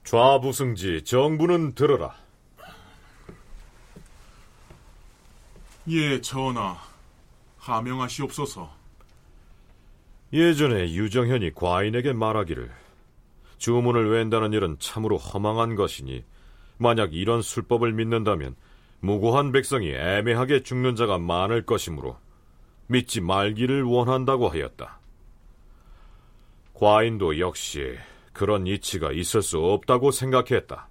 좌부승지 0.03 1.03
정부는 1.03 1.73
들어라. 1.73 2.15
예, 5.87 6.21
전하. 6.21 6.90
하명하시옵소서. 7.61 8.69
예전에 10.33 10.93
유정현이 10.93 11.53
과인에게 11.53 12.13
말하기를 12.13 12.71
주문을 13.57 14.09
웬다는 14.09 14.53
일은 14.53 14.77
참으로 14.79 15.17
허망한 15.17 15.75
것이니 15.75 16.23
만약 16.77 17.13
이런 17.13 17.41
술법을 17.41 17.93
믿는다면 17.93 18.55
무고한 19.01 19.51
백성이 19.51 19.91
애매하게 19.91 20.63
죽는 20.63 20.95
자가 20.95 21.19
많을 21.19 21.65
것이므로 21.65 22.17
믿지 22.87 23.21
말기를 23.21 23.83
원한다고 23.83 24.49
하였다. 24.49 24.99
과인도 26.73 27.39
역시 27.39 27.95
그런 28.33 28.65
이치가 28.65 29.11
있을 29.11 29.41
수 29.43 29.59
없다고 29.59 30.11
생각했다. 30.11 30.87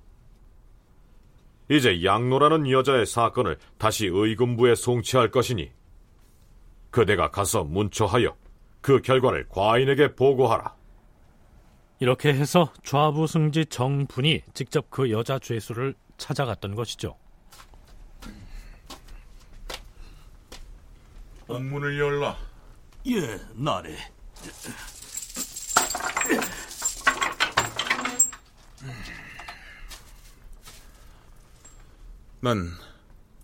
이제 1.69 2.05
양노라는 2.05 2.71
여자의 2.71 3.07
사건을 3.07 3.59
다시 3.79 4.07
의금부에 4.07 4.75
송치할 4.75 5.31
것이니 5.31 5.71
그대가 6.91 7.31
가서 7.31 7.65
문초하여 7.65 8.37
그 8.81 9.01
결과를 9.01 9.49
과인에게 9.49 10.15
보고하라. 10.15 10.75
이렇게 12.01 12.33
해서 12.33 12.73
좌부 12.83 13.27
승지 13.27 13.67
정분이 13.67 14.43
직접 14.55 14.89
그 14.91 15.11
여자 15.11 15.39
죄수를 15.39 15.95
찾아갔던 16.17 16.75
것이죠. 16.75 17.17
옥문을 21.47 21.99
열라. 21.99 22.37
예, 23.09 23.41
나래. 23.55 23.97
난 32.41 32.71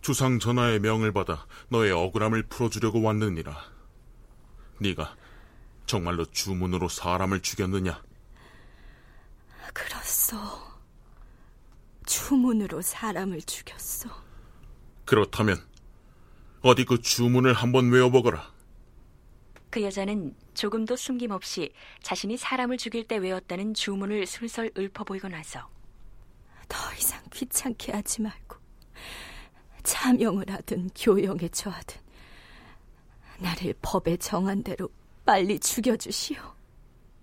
주상 0.01 0.39
전하의 0.39 0.81
명을 0.81 1.13
받아 1.13 1.47
너의 1.69 1.93
억울함을 1.93 2.45
풀어주려고 2.45 3.03
왔느니라. 3.03 3.57
네가 4.81 5.17
정말로 5.87 6.25
주문으로 6.27 6.89
사람을 6.89 7.41
죽였느냐? 7.41 8.03
그렇소. 9.73 10.37
주문으로 12.07 12.83
사람을 12.83 13.43
죽였소. 13.43 14.09
그렇다면 15.05 15.65
어디 16.63 16.85
그 16.85 17.01
주문을 17.01 17.53
한번 17.53 17.91
외워보거라. 17.91 18.55
그 19.71 19.83
여자는 19.83 20.35
조금도 20.55 20.97
숨김없이 20.97 21.73
자신이 22.03 22.37
사람을 22.37 22.79
죽일 22.79 23.07
때 23.07 23.17
외웠다는 23.17 23.75
주문을 23.75 24.27
술술 24.27 24.73
읊어보이고 24.77 25.29
나서 25.29 25.69
더 26.69 26.79
이상 26.95 27.23
귀찮게 27.33 27.93
하지 27.93 28.23
말고 28.23 28.57
자명을 29.87 30.51
하든 30.51 30.91
교영에 30.97 31.49
처하든 31.49 31.97
나를 33.39 33.75
법에 33.81 34.17
정한 34.17 34.63
대로 34.63 34.91
빨리 35.25 35.59
죽여주시오. 35.61 36.39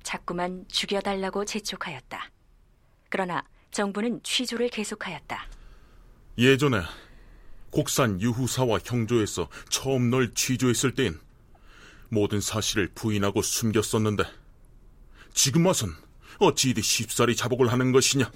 자꾸만 0.01 0.65
죽여달라고 0.69 1.43
재촉하였다. 1.45 2.31
그러나 3.09 3.43
정부는 3.71 4.21
취조를 4.23 4.69
계속하였다. 4.69 5.47
예전에 6.37 6.81
곡산 7.69 8.21
유후사와 8.21 8.79
형조에서 8.83 9.49
처음 9.69 10.09
널 10.09 10.33
취조했을 10.33 10.93
때엔 10.93 11.19
모든 12.09 12.39
사실을 12.39 12.89
부인하고 12.93 13.41
숨겼었는데 13.41 14.23
지금 15.33 15.65
와선 15.65 15.95
어찌 16.39 16.69
이리 16.69 16.81
쉽사리 16.81 17.35
자복을 17.35 17.71
하는 17.71 17.91
것이냐? 17.91 18.31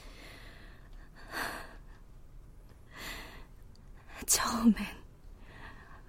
처음엔 4.28 4.76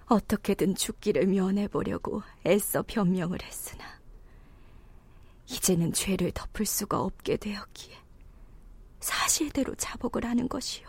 어떻게든 0.07 0.75
죽기를 0.75 1.27
면해보려고 1.27 2.21
애써 2.45 2.83
변명을 2.83 3.41
했으나 3.41 3.99
이제는 5.47 5.93
죄를 5.93 6.31
덮을 6.31 6.65
수가 6.65 6.99
없게 6.99 7.37
되었기에 7.37 7.97
사실대로 8.99 9.73
자복을 9.75 10.25
하는 10.25 10.47
것이요. 10.49 10.87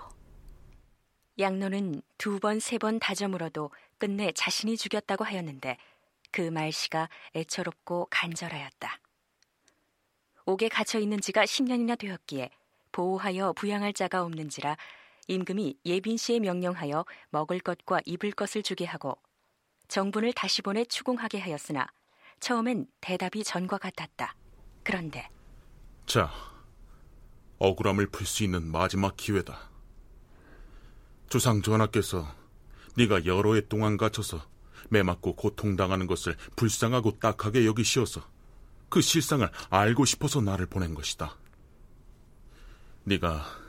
양노는 1.38 2.02
두 2.18 2.38
번, 2.40 2.60
세 2.60 2.76
번 2.76 2.98
다져물어도 2.98 3.70
끝내 3.98 4.32
자신이 4.32 4.76
죽였다고 4.76 5.24
하였는데 5.24 5.78
그 6.32 6.42
말씨가 6.42 7.08
애처롭고 7.36 8.08
간절하였다. 8.10 8.98
옥에 10.46 10.68
갇혀 10.68 10.98
있는 10.98 11.20
지가 11.20 11.44
10년이나 11.44 11.98
되었기에 11.98 12.50
보호하여 12.92 13.52
부양할 13.52 13.92
자가 13.92 14.22
없는지라 14.22 14.76
임금이 15.30 15.78
예빈 15.86 16.16
씨에 16.16 16.40
명령하여 16.40 17.04
먹을 17.30 17.60
것과 17.60 18.00
입을 18.04 18.32
것을 18.32 18.64
주게 18.64 18.84
하고 18.84 19.16
정분을 19.86 20.32
다시 20.32 20.60
보내 20.60 20.84
추궁하게 20.84 21.38
하였으나 21.38 21.86
처음엔 22.40 22.88
대답이 23.00 23.44
전과 23.44 23.78
같았다. 23.78 24.34
그런데 24.82 25.28
자, 26.04 26.32
억울함을 27.58 28.08
풀 28.08 28.26
수 28.26 28.42
있는 28.42 28.72
마지막 28.72 29.16
기회다. 29.16 29.70
조상 31.28 31.62
전하께서 31.62 32.26
네가 32.96 33.24
여러 33.24 33.54
해 33.54 33.60
동안 33.68 33.96
갇혀서 33.96 34.44
매맞고 34.88 35.36
고통당하는 35.36 36.08
것을 36.08 36.36
불쌍하고 36.56 37.20
딱하게 37.20 37.66
여기시어서 37.66 38.28
그 38.88 39.00
실상을 39.00 39.48
알고 39.68 40.04
싶어서 40.06 40.40
나를 40.40 40.66
보낸 40.66 40.94
것이다. 40.94 41.36
네가 43.04 43.59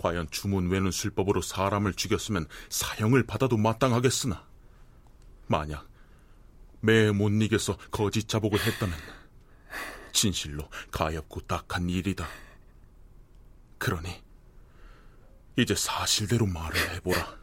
과연 0.00 0.30
주문 0.30 0.70
외는 0.70 0.90
술법으로 0.90 1.42
사람을 1.42 1.92
죽였으면 1.92 2.46
사형을 2.70 3.26
받아도 3.26 3.58
마땅하겠으나 3.58 4.48
만약 5.46 5.86
매에 6.80 7.10
못 7.10 7.28
이겨서 7.28 7.76
거짓 7.90 8.26
자복을 8.26 8.58
했다면 8.58 8.96
진실로 10.12 10.66
가엾고 10.90 11.42
딱한 11.42 11.90
일이다. 11.90 12.26
그러니 13.76 14.08
이제 15.56 15.74
사실대로 15.74 16.46
말을 16.46 16.94
해보라. 16.94 17.38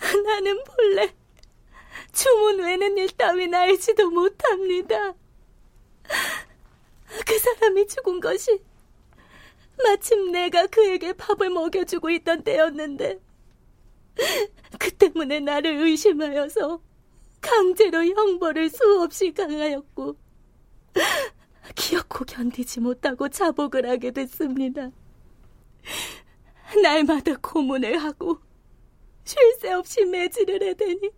나는 0.24 0.64
본래 0.64 1.14
주문 2.12 2.60
외는 2.60 2.96
일 2.96 3.10
따윈 3.10 3.54
알지도 3.54 4.08
못합니다. 4.10 5.12
그 7.26 7.38
사람이 7.38 7.86
죽은 7.86 8.20
것이 8.20 8.69
마침 9.82 10.32
내가 10.32 10.66
그에게 10.66 11.12
밥을 11.12 11.50
먹여주고 11.50 12.10
있던 12.10 12.42
때였는데 12.42 13.20
그 14.78 14.90
때문에 14.92 15.40
나를 15.40 15.76
의심하여서 15.82 16.80
강제로 17.40 18.04
형벌을 18.04 18.70
수없이 18.70 19.32
강하였고 19.32 20.16
기어코 21.74 22.24
견디지 22.24 22.80
못하고 22.80 23.28
자복을 23.28 23.88
하게 23.88 24.10
됐습니다. 24.10 24.90
날마다 26.82 27.36
고문을 27.36 27.98
하고 27.98 28.38
쉴 29.24 29.38
새 29.60 29.72
없이 29.72 30.04
매질을 30.04 30.62
해대니 30.62 31.10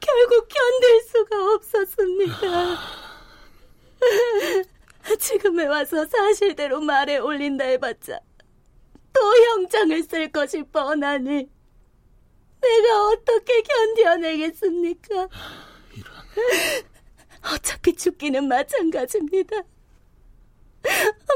결국 0.00 0.48
견딜 0.48 1.00
수가 1.02 1.54
없었습니다. 1.54 2.78
지금에 5.18 5.66
와서 5.66 6.06
사실대로 6.06 6.80
말에 6.80 7.18
올린다 7.18 7.64
해봤자 7.64 8.18
또 9.12 9.20
형장을 9.20 10.02
쓸 10.02 10.30
것이 10.30 10.62
뻔하니 10.64 11.48
내가 12.60 13.08
어떻게 13.08 13.62
견뎌내겠습니까? 13.62 15.28
어차피 17.54 17.94
죽기는 17.94 18.48
마찬가지입니다. 18.48 19.62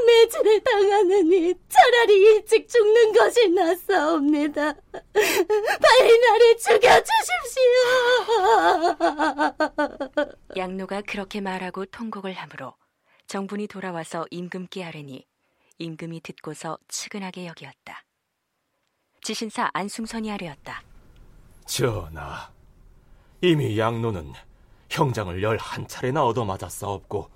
매질을 0.05 0.59
당하느니 0.61 1.53
차라리 1.67 2.13
일찍 2.13 2.67
죽는 2.67 3.13
것이 3.13 3.49
낫사옵니다. 3.49 4.75
빨리 5.13 6.19
나를 6.19 6.57
죽여주십시오. 6.57 7.61
양노가 10.57 11.01
그렇게 11.01 11.41
말하고 11.41 11.85
통곡을 11.85 12.33
하므로 12.33 12.73
정분이 13.31 13.67
돌아와서 13.67 14.25
임금께 14.29 14.83
하려니 14.83 15.25
임금이 15.77 16.19
듣고서 16.19 16.77
측은하게 16.89 17.45
여기었다. 17.45 18.03
지신사 19.21 19.69
안승선이 19.71 20.29
아뢰었다. 20.29 20.83
전하, 21.65 22.51
이미 23.39 23.79
양노는 23.79 24.33
형장을 24.89 25.41
열한 25.41 25.87
차례나 25.87 26.25
얻어맞았사옵고 26.25 27.31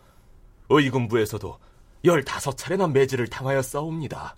의금부에서도 0.68 1.60
열다섯 2.04 2.58
차례나 2.58 2.88
매질을 2.88 3.28
당하여 3.28 3.62
싸웁니다. 3.62 4.36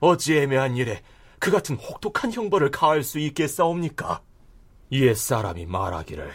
어찌 0.00 0.36
애매한 0.36 0.76
일에 0.76 1.00
그 1.38 1.50
같은 1.50 1.76
혹독한 1.76 2.30
형벌을 2.30 2.70
가할 2.70 3.04
수 3.04 3.18
있겠사옵니까? 3.18 4.20
옛 4.92 5.14
사람이 5.14 5.64
말하기를 5.64 6.30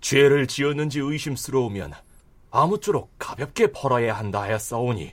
죄를 0.00 0.46
지었는지 0.46 1.00
의심스러우면 1.00 1.92
아무쪼록 2.54 3.12
가볍게 3.18 3.72
벌어야 3.72 4.16
한다 4.16 4.42
하였사오니 4.42 5.12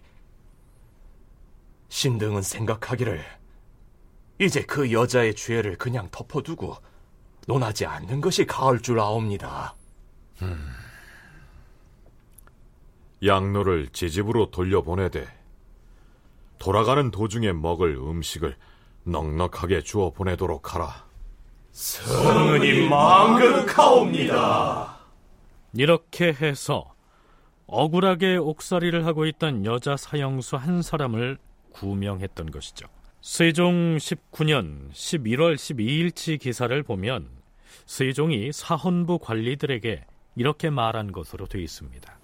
신등은 1.89 2.43
생각하기를 2.43 3.25
이제 4.39 4.61
그 4.61 4.91
여자의 4.91 5.35
죄를 5.35 5.75
그냥 5.77 6.07
덮어두고 6.11 6.77
논하지 7.47 7.87
않는 7.87 8.21
것이 8.21 8.45
가을 8.45 8.79
줄 8.81 8.99
아옵니다. 8.99 9.75
음. 10.43 10.71
양로를 13.25 13.89
제 13.91 14.07
집으로 14.07 14.51
돌려보내되 14.51 15.27
돌아가는 16.59 17.09
도중에 17.09 17.53
먹을 17.53 17.95
음식을 17.95 18.55
넉넉하게 19.03 19.81
주어 19.81 20.11
보내도록 20.11 20.75
하라. 20.75 21.07
성은이 21.71 22.87
망극하옵니다. 22.87 24.31
이렇게 25.73 26.33
해서 26.33 26.90
억울하게 27.67 28.37
옥살이를 28.37 29.05
하고 29.05 29.25
있던 29.25 29.65
여자 29.65 29.95
사형수 29.95 30.57
한 30.57 30.81
사람을 30.81 31.37
구명했던 31.71 32.51
것이죠. 32.51 32.87
세종 33.21 33.97
19년 33.97 34.91
11월 34.91 35.55
12일치 35.55 36.39
기사를 36.39 36.83
보면 36.83 37.29
세종이 37.85 38.51
사헌부 38.51 39.19
관리들에게 39.19 40.05
이렇게 40.35 40.69
말한 40.69 41.11
것으로 41.11 41.45
되어 41.45 41.61
있습니다. 41.61 42.19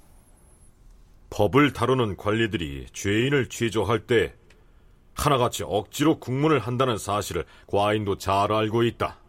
법을 1.29 1.73
다루는 1.73 2.17
관리들이 2.17 2.87
죄인을 2.93 3.49
취조할 3.49 4.07
때 4.07 4.33
하나같이 5.13 5.63
억지로 5.63 6.19
국문을 6.19 6.59
한다는 6.59 6.97
사실을 6.97 7.45
과인도 7.67 8.17
잘 8.17 8.51
알고 8.51 8.83
있다. 8.83 9.19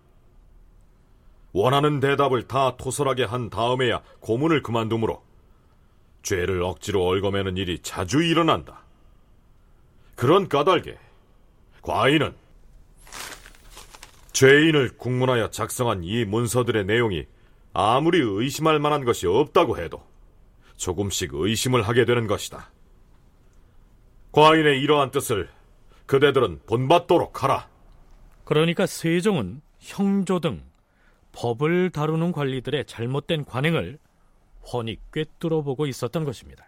원하는 1.53 1.99
대답을 1.99 2.47
다 2.47 2.77
토설하게 2.77 3.25
한 3.25 3.51
다음에야 3.51 4.03
고문을 4.21 4.63
그만두므로 4.63 5.23
죄를 6.29 6.63
억지로 6.63 7.09
얽어매는 7.09 7.57
일이 7.57 7.79
자주 7.79 8.23
일어난다. 8.23 8.83
그런 10.15 10.47
까닭에 10.47 10.99
과인은 11.81 12.35
죄인을 14.33 14.99
국문하여 14.99 15.49
작성한 15.49 16.05
이 16.05 16.27
문서들의 16.27 16.85
내용이 16.85 17.25
아무리 17.73 18.21
의심할 18.21 18.79
만한 18.79 19.07
것이 19.07 19.27
없다고 19.27 19.79
해도 19.79 20.05
조금씩 20.77 21.31
의심을 21.33 21.81
하게 21.89 22.05
되는 22.05 22.27
것이다. 22.27 22.71
과인의 24.33 24.83
이러한 24.83 25.11
뜻을 25.11 25.49
그대들은 26.05 26.61
본받도록 26.67 27.43
하라. 27.43 27.69
그러니까 28.45 28.85
세종은 28.85 29.63
형조 29.79 30.41
등 30.41 30.63
법을 31.33 31.89
다루는 31.89 32.33
관리들의 32.33 32.85
잘못된 32.85 33.47
관행을 33.47 33.99
훤히 34.73 34.99
꿰뚫어 35.13 35.63
보고 35.63 35.87
있었던 35.87 36.25
것입니다. 36.25 36.67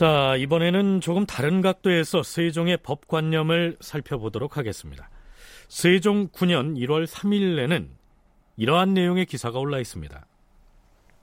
자, 0.00 0.34
이번에는 0.36 1.02
조금 1.02 1.26
다른 1.26 1.60
각도에서 1.60 2.22
세종의 2.22 2.78
법관념을 2.78 3.76
살펴보도록 3.80 4.56
하겠습니다. 4.56 5.10
세종 5.68 6.28
9년 6.28 6.74
1월 6.78 7.06
3일에는 7.06 7.90
이러한 8.56 8.94
내용의 8.94 9.26
기사가 9.26 9.58
올라 9.58 9.78
있습니다. 9.78 10.26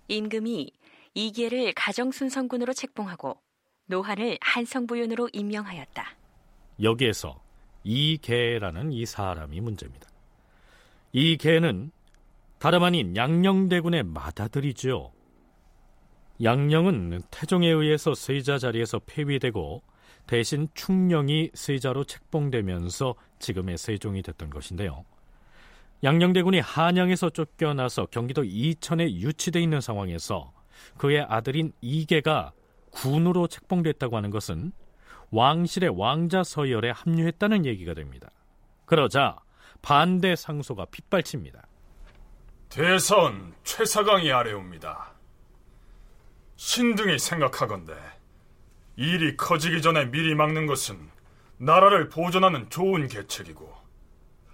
임금이 0.09 0.71
이계를 1.15 1.73
가정순성군으로 1.73 2.73
책봉하고 2.73 3.41
노한을 3.87 4.37
한성부윤으로 4.41 5.29
임명하였다. 5.33 6.05
여기에서 6.81 7.41
이계라는 7.83 8.91
이 8.91 9.05
사람이 9.05 9.59
문제입니다. 9.61 10.07
이계는 11.13 11.91
다름 12.59 12.83
아닌 12.83 13.15
양녕대군의 13.15 14.03
맏아들이죠. 14.03 15.11
양녕은 16.43 17.21
태종에 17.31 17.67
의해서 17.67 18.13
세자 18.13 18.59
자리에서 18.59 18.99
폐위되고 19.05 19.81
대신 20.27 20.67
충령이 20.73 21.51
세자로 21.53 22.03
책봉되면서 22.03 23.15
지금의 23.39 23.77
세종이 23.77 24.21
됐던 24.21 24.49
것인데요. 24.49 25.05
양녕대군이 26.03 26.59
한양에서 26.59 27.29
쫓겨나서 27.31 28.07
경기도 28.11 28.43
이천에 28.43 29.05
유치돼 29.05 29.61
있는 29.61 29.81
상황에서 29.81 30.51
그의 30.97 31.21
아들인 31.21 31.71
이계가 31.81 32.51
군으로 32.97 33.47
책봉됐다고 33.47 34.17
하는 34.17 34.31
것은 34.31 34.71
왕실의 35.29 35.91
왕자 35.97 36.43
서열에 36.43 36.91
합류했다는 36.91 37.65
얘기가 37.65 37.93
됩니다. 37.93 38.29
그러자 38.85 39.37
반대 39.81 40.35
상소가 40.35 40.85
빗발칩니다. 40.85 41.67
대선 42.69 43.53
최사강이 43.63 44.31
아래옵니다. 44.31 45.13
신등이 46.55 47.19
생각하건대 47.19 47.93
일이 48.95 49.37
커지기 49.37 49.81
전에 49.81 50.05
미리 50.05 50.33
막는 50.33 50.65
것은 50.65 50.97
나라를 51.57 52.09
보존하는 52.09 52.69
좋은 52.69 53.07
계책이고 53.07 53.71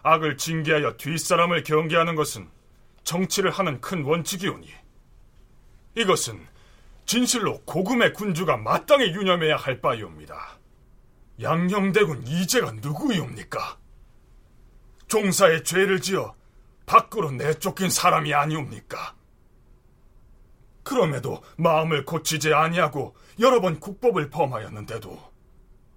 악을 0.03 0.37
징계하여 0.37 0.97
뒷사람을 0.97 1.63
경계하는 1.63 2.15
것은 2.15 2.49
정치를 3.03 3.51
하는 3.51 3.79
큰 3.79 4.03
원칙이오니 4.03 4.67
이것은 5.95 6.52
진실로 7.05 7.61
고금의 7.65 8.13
군주가 8.13 8.57
마땅히 8.57 9.13
유념해야 9.13 9.55
할 9.57 9.81
바이옵니다. 9.81 10.59
양녕대군 11.41 12.27
이제가 12.27 12.71
누구이옵니까? 12.73 13.77
종사에 15.07 15.63
죄를 15.63 16.01
지어 16.01 16.35
밖으로 16.85 17.31
내쫓긴 17.31 17.89
사람이 17.89 18.33
아니옵니까? 18.33 19.15
그럼에도 20.83 21.41
마음을 21.57 22.05
고치지 22.05 22.53
아니하고 22.53 23.15
여러 23.39 23.61
번 23.61 23.79
국법을 23.79 24.29
범하였는데도 24.29 25.17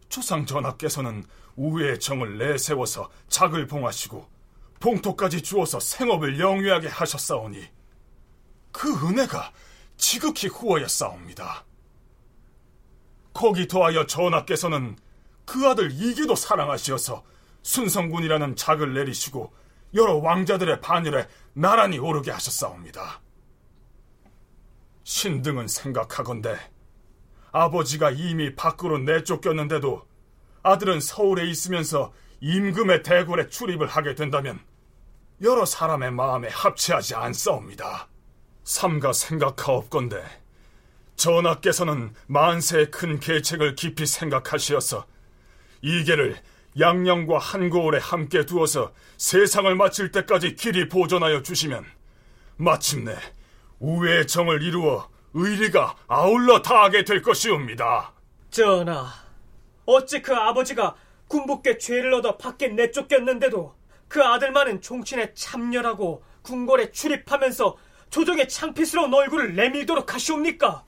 주상 0.08 0.46
전하께서는 0.46 1.24
우회의 1.56 1.98
정을 1.98 2.38
내세워서 2.38 3.10
작을 3.28 3.66
봉하시고 3.66 4.28
봉토까지 4.80 5.42
주어서 5.42 5.80
생업을 5.80 6.38
영위하게 6.38 6.88
하셨사오니 6.88 7.66
그 8.72 9.08
은혜가 9.08 9.52
지극히 9.96 10.48
후하였사옵니다. 10.48 11.64
거기 13.32 13.68
더하여 13.68 14.06
전하께서는 14.06 14.96
그 15.44 15.66
아들 15.68 15.90
이기도 15.92 16.34
사랑하시어서 16.34 17.22
순성군이라는 17.62 18.56
작을 18.56 18.94
내리시고 18.94 19.52
여러 19.94 20.16
왕자들의 20.16 20.80
반열에 20.80 21.28
나란히 21.52 21.98
오르게 21.98 22.30
하셨사옵니다. 22.30 23.20
신등은 25.04 25.68
생각하건대 25.68 26.58
아버지가 27.52 28.10
이미 28.10 28.54
밖으로 28.54 28.98
내쫓겼는데도 28.98 30.06
아들은 30.62 31.00
서울에 31.00 31.48
있으면서 31.48 32.12
임금의 32.40 33.02
대궐에 33.02 33.48
출입을 33.48 33.86
하게 33.86 34.14
된다면 34.14 34.60
여러 35.42 35.64
사람의 35.64 36.10
마음에 36.10 36.48
합치하지 36.48 37.14
않사옵니다. 37.14 38.08
삼가 38.66 39.12
생각하옵건대 39.12 40.24
전하께서는 41.14 42.12
만세의 42.26 42.90
큰 42.90 43.20
계책을 43.20 43.76
깊이 43.76 44.04
생각하시어서 44.04 45.06
이계를 45.82 46.36
양령과 46.78 47.38
한고을에 47.38 47.98
함께 47.98 48.44
두어서 48.44 48.92
세상을 49.18 49.72
마칠 49.76 50.10
때까지 50.10 50.56
길이 50.56 50.88
보존하여 50.88 51.42
주시면 51.42 51.84
마침내 52.56 53.16
우애의 53.78 54.26
정을 54.26 54.62
이루어 54.62 55.08
의리가 55.32 55.94
아울러 56.08 56.60
다하게 56.60 57.04
될 57.04 57.22
것이옵니다. 57.22 58.14
전하, 58.50 59.06
어찌 59.86 60.20
그 60.20 60.34
아버지가 60.34 60.96
군부께 61.28 61.78
죄를 61.78 62.14
얻어 62.14 62.36
밖에 62.36 62.66
내쫓겼는데도 62.66 63.76
그 64.08 64.24
아들만은 64.24 64.80
종친에 64.80 65.34
참여하고 65.34 66.24
궁궐에 66.42 66.90
출입하면서 66.90 67.76
조정의 68.10 68.48
창피스러운 68.48 69.12
얼굴을 69.12 69.54
내밀도록 69.54 70.14
하시옵니까? 70.14 70.84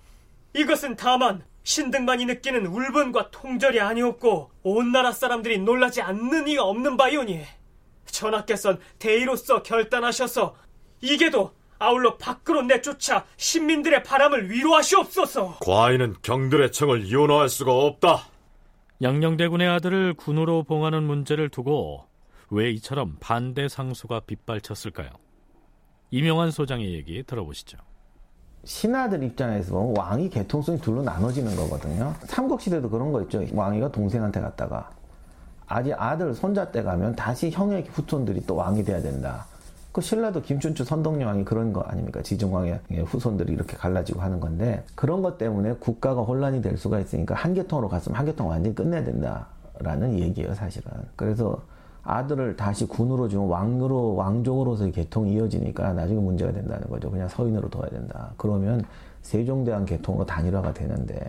이것은 0.54 0.96
다만 0.96 1.44
신등만이 1.62 2.24
느끼는 2.24 2.66
울분과 2.66 3.30
통절이 3.30 3.80
아니었고 3.80 4.50
온 4.62 4.92
나라 4.92 5.12
사람들이 5.12 5.58
놀라지 5.58 6.00
않는 6.00 6.48
이가 6.48 6.64
없는 6.64 6.96
바이오니 6.96 7.42
전하께선 8.06 8.80
대의로서 8.98 9.62
결단하셔서 9.62 10.54
이게도 11.02 11.52
아울러 11.78 12.16
밖으로 12.16 12.62
내쫓아 12.62 13.24
신민들의 13.36 14.02
바람을 14.02 14.50
위로하시옵소서. 14.50 15.58
과인은 15.60 16.16
경들의 16.22 16.72
청을 16.72 17.04
이혼할 17.04 17.48
수가 17.48 17.72
없다. 17.72 18.28
양녕대군의 19.02 19.68
아들을 19.68 20.14
군으로 20.14 20.64
봉하는 20.64 21.04
문제를 21.04 21.50
두고 21.50 22.04
왜 22.50 22.70
이처럼 22.70 23.16
반대 23.20 23.68
상소가 23.68 24.20
빗발쳤을까요? 24.20 25.10
이명환 26.10 26.50
소장의 26.50 26.94
얘기 26.94 27.22
들어보시죠. 27.22 27.78
신하들 28.64 29.22
입장에서 29.22 29.72
보면 29.74 29.96
왕이 29.96 30.30
개통성이 30.30 30.78
둘로 30.80 31.02
나눠지는 31.02 31.54
거거든요. 31.54 32.14
삼국시대도 32.24 32.90
그런 32.90 33.12
거 33.12 33.22
있죠. 33.22 33.44
왕이가 33.52 33.92
동생한테 33.92 34.40
갔다가 34.40 34.90
아직 35.66 35.92
아들 35.98 36.34
손자 36.34 36.70
때 36.70 36.82
가면 36.82 37.14
다시 37.14 37.50
형의 37.50 37.84
후손들이 37.90 38.44
또 38.46 38.56
왕이 38.56 38.84
돼야 38.84 39.00
된다. 39.00 39.46
그 39.92 40.00
신라도 40.00 40.42
김춘추 40.42 40.84
선덕여왕이 40.84 41.44
그런 41.44 41.72
거 41.72 41.80
아닙니까? 41.82 42.22
지중왕의 42.22 42.80
후손들이 43.04 43.52
이렇게 43.52 43.76
갈라지고 43.76 44.20
하는 44.20 44.40
건데 44.40 44.84
그런 44.94 45.22
것 45.22 45.38
때문에 45.38 45.74
국가가 45.74 46.22
혼란이 46.22 46.62
될 46.62 46.76
수가 46.76 47.00
있으니까 47.00 47.34
한계통으로 47.34 47.88
갔으면 47.88 48.18
한계통 48.18 48.48
완전히 48.48 48.74
끝내야 48.74 49.04
된다라는 49.04 50.18
얘기예요, 50.18 50.54
사실은. 50.54 50.90
그래서 51.16 51.62
아들을 52.08 52.56
다시 52.56 52.86
군으로 52.86 53.28
주면 53.28 53.48
왕으로 53.48 54.14
왕족으로서의 54.14 54.92
계통이 54.92 55.34
이어지니까 55.34 55.92
나중에 55.92 56.18
문제가 56.18 56.50
된다는 56.50 56.88
거죠. 56.88 57.10
그냥 57.10 57.28
서인으로 57.28 57.68
둬야 57.68 57.86
된다. 57.90 58.32
그러면 58.38 58.82
세종대왕 59.20 59.84
계통으로 59.84 60.24
단일화가 60.24 60.72
되는데 60.72 61.28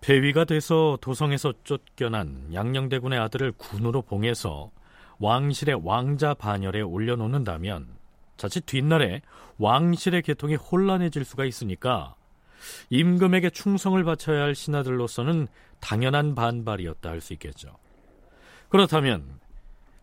폐위가 0.00 0.46
돼서 0.46 0.96
도성에서 1.02 1.52
쫓겨난 1.64 2.48
양녕대군의 2.54 3.18
아들을 3.18 3.52
군으로 3.52 4.00
봉해서 4.00 4.70
왕실의 5.20 5.82
왕자 5.84 6.32
반열에 6.32 6.80
올려놓는다면 6.80 7.86
자칫 8.38 8.64
뒷날에 8.64 9.20
왕실의 9.58 10.22
계통이 10.22 10.54
혼란해질 10.54 11.26
수가 11.26 11.44
있으니까 11.44 12.14
임금에게 12.88 13.50
충성을 13.50 14.02
바쳐야 14.02 14.42
할 14.42 14.54
신하들로서는 14.54 15.48
당연한 15.80 16.34
반발이었다 16.34 17.10
할 17.10 17.20
수 17.20 17.34
있겠죠. 17.34 17.76
그렇다면 18.70 19.42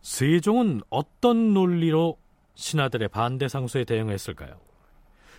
세종은 0.02 0.80
어떤 0.90 1.54
논리로 1.54 2.16
신하들의 2.54 3.08
반대 3.08 3.48
상소에 3.48 3.84
대응했을까요? 3.84 4.54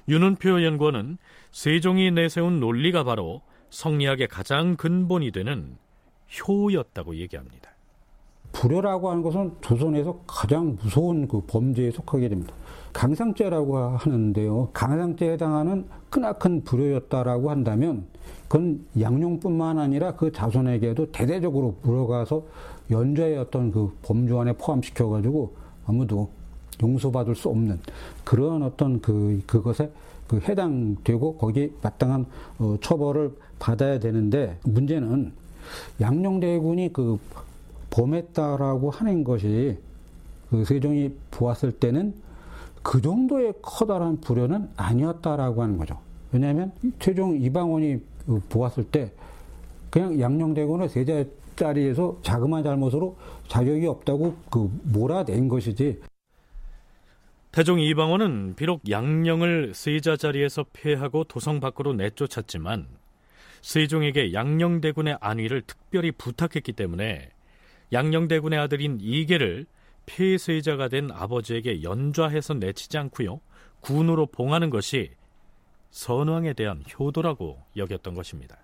윤은표 0.08 0.64
연구원은 0.64 1.18
세종이 1.52 2.12
내세운 2.12 2.60
논리가 2.60 3.04
바로 3.04 3.42
성리학의 3.70 4.28
가장 4.28 4.76
근본이 4.76 5.32
되는 5.32 5.78
효였다고 6.48 7.16
얘기합니다. 7.16 7.72
불효라고 8.52 9.10
하는 9.10 9.22
것은 9.22 9.56
조선에서 9.62 10.24
가장 10.28 10.78
무서운 10.82 11.28
그 11.28 11.42
범죄에 11.48 11.92
속하게 11.92 12.30
됩니다. 12.30 12.54
강상죄라고 12.94 13.78
하는데요. 13.78 14.70
강상죄에 14.74 15.34
해당하는 15.34 15.88
크나큰 16.10 16.64
불효였다라고 16.66 17.50
한다면 17.50 18.08
그건 18.48 18.86
양용뿐만 19.00 19.80
아니라 19.80 20.16
그 20.16 20.32
자손에게도 20.32 21.12
대대적으로 21.14 21.78
물어가서 21.84 22.44
연좌의 22.92 23.38
어떤 23.38 23.72
그 23.72 23.92
범주 24.04 24.40
안에 24.40 24.54
포함시켜가지고 24.54 25.56
아무도 25.88 26.30
용서받을 26.82 27.36
수 27.36 27.50
없는 27.50 27.80
그런 28.24 28.64
어떤 28.64 29.02
그 29.02 29.42
그것에 29.48 29.92
그 30.28 30.40
해당되고 30.40 31.36
거기에 31.38 31.72
마땅한 31.82 32.26
어, 32.60 32.78
처벌을 32.82 33.36
받아야 33.60 34.00
되는데 34.00 34.58
문제는 34.64 35.34
양녕대군이 36.00 36.94
그 36.94 37.20
범했다라고 37.90 38.90
하는 38.90 39.24
것이 39.24 39.78
그 40.50 40.66
세종이 40.66 41.14
보았을 41.32 41.72
때는 41.72 42.14
그 42.82 43.02
정도의 43.02 43.54
커다란 43.62 44.20
불효는 44.22 44.70
아니었다라고 44.76 45.62
하는 45.62 45.78
거죠. 45.78 45.98
왜냐하면 46.32 46.72
최종 47.00 47.36
이방원이 47.36 48.00
그 48.26 48.42
보았을 48.50 48.86
때 48.86 49.12
그냥 49.90 50.20
양녕대군을 50.20 50.90
세자 50.90 51.26
자리에서 51.62 52.18
자그마한 52.24 52.64
잘못으로 52.64 53.16
자격이 53.48 53.86
없다고 53.86 54.36
그 54.50 54.70
몰아낸 54.84 55.48
것이지. 55.48 56.02
태종 57.52 57.80
이방원은 57.80 58.56
비록 58.56 58.90
양령을 58.90 59.74
세자 59.76 60.18
자리에서 60.18 60.66
폐하고 60.74 61.24
도성 61.26 61.60
밖으로 61.60 61.94
내쫓았지만 61.94 62.88
세종에게 63.62 64.34
양녕대군의 64.34 65.18
안위를 65.20 65.62
특별히 65.68 66.12
부탁했기 66.12 66.72
때문에 66.72 67.30
양녕대군의 67.94 68.58
아들인 68.58 68.98
이계를 69.02 69.66
폐세자가 70.06 70.88
된 70.88 71.12
아버지에게 71.12 71.84
연좌해서 71.84 72.56
내치지 72.56 72.98
않고요 72.98 73.40
군으로 73.82 74.26
봉하는 74.26 74.70
것이 74.70 75.12
선왕에 75.92 76.54
대한 76.54 76.84
효도라고 76.98 77.60
여겼던 77.76 78.16
것입니다. 78.16 78.58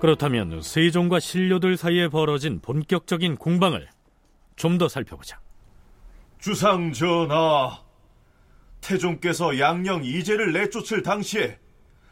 그렇다면 0.00 0.62
세종과 0.62 1.20
신료들 1.20 1.76
사이에 1.76 2.08
벌어진 2.08 2.60
본격적인 2.60 3.36
공방을 3.36 3.88
좀 4.56 4.78
더 4.78 4.88
살펴보자. 4.88 5.40
주상 6.38 6.92
전하, 6.92 7.82
태종께서 8.80 9.58
양령 9.58 10.04
이제를 10.04 10.52
내쫓을 10.52 11.02
당시에 11.02 11.58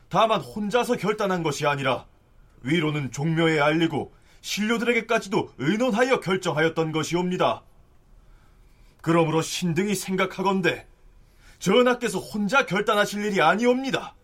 다만 0.09 0.40
혼자서 0.40 0.96
결단한 0.96 1.42
것이 1.42 1.66
아니라 1.66 2.07
위로는 2.62 3.12
종묘에 3.12 3.61
알리고 3.61 4.12
신료들에게까지도 4.40 5.53
의논하여 5.59 6.20
결정하였던 6.20 6.92
것이옵니다. 6.92 7.62
그러므로 9.03 9.42
신등이 9.42 9.94
생각하건대 9.94 10.87
전하께서 11.59 12.18
혼자 12.18 12.66
결단하실 12.66 13.25
일이 13.25 13.40
아니옵니다. 13.40 14.14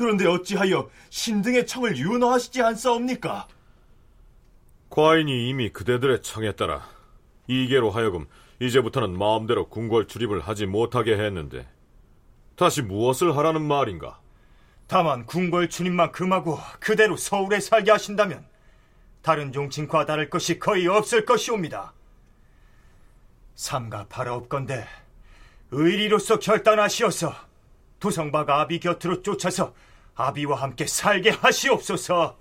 그런데 0.00 0.26
어찌하여 0.26 0.88
신등의 1.10 1.66
청을 1.66 1.98
윤허하시지 1.98 2.62
않사옵니까? 2.62 3.46
과인이 4.88 5.50
이미 5.50 5.68
그대들의 5.68 6.22
청에 6.22 6.52
따라 6.52 6.88
이계로 7.48 7.90
하여금 7.90 8.26
이제부터는 8.60 9.18
마음대로 9.18 9.68
궁궐 9.68 10.06
출입을 10.06 10.40
하지 10.40 10.64
못하게 10.64 11.18
했는데 11.18 11.68
다시 12.56 12.80
무엇을 12.80 13.36
하라는 13.36 13.60
말인가? 13.60 14.20
다만 14.86 15.26
궁궐 15.26 15.68
출입만 15.68 16.12
금하고 16.12 16.58
그대로 16.78 17.18
서울에 17.18 17.60
살게 17.60 17.90
하신다면 17.90 18.46
다른 19.20 19.52
종친과 19.52 20.06
다를 20.06 20.30
것이 20.30 20.58
거의 20.58 20.86
없을 20.86 21.26
것이옵니다. 21.26 21.92
삼가 23.54 24.06
바라옵건대 24.08 24.86
의리로서 25.72 26.38
결단하시어서 26.38 27.34
도성박 27.98 28.48
아비 28.48 28.80
곁으로 28.80 29.20
쫓아서 29.20 29.74
아비와 30.20 30.60
함께 30.60 30.86
살게 30.86 31.30
하시옵소서. 31.30 32.36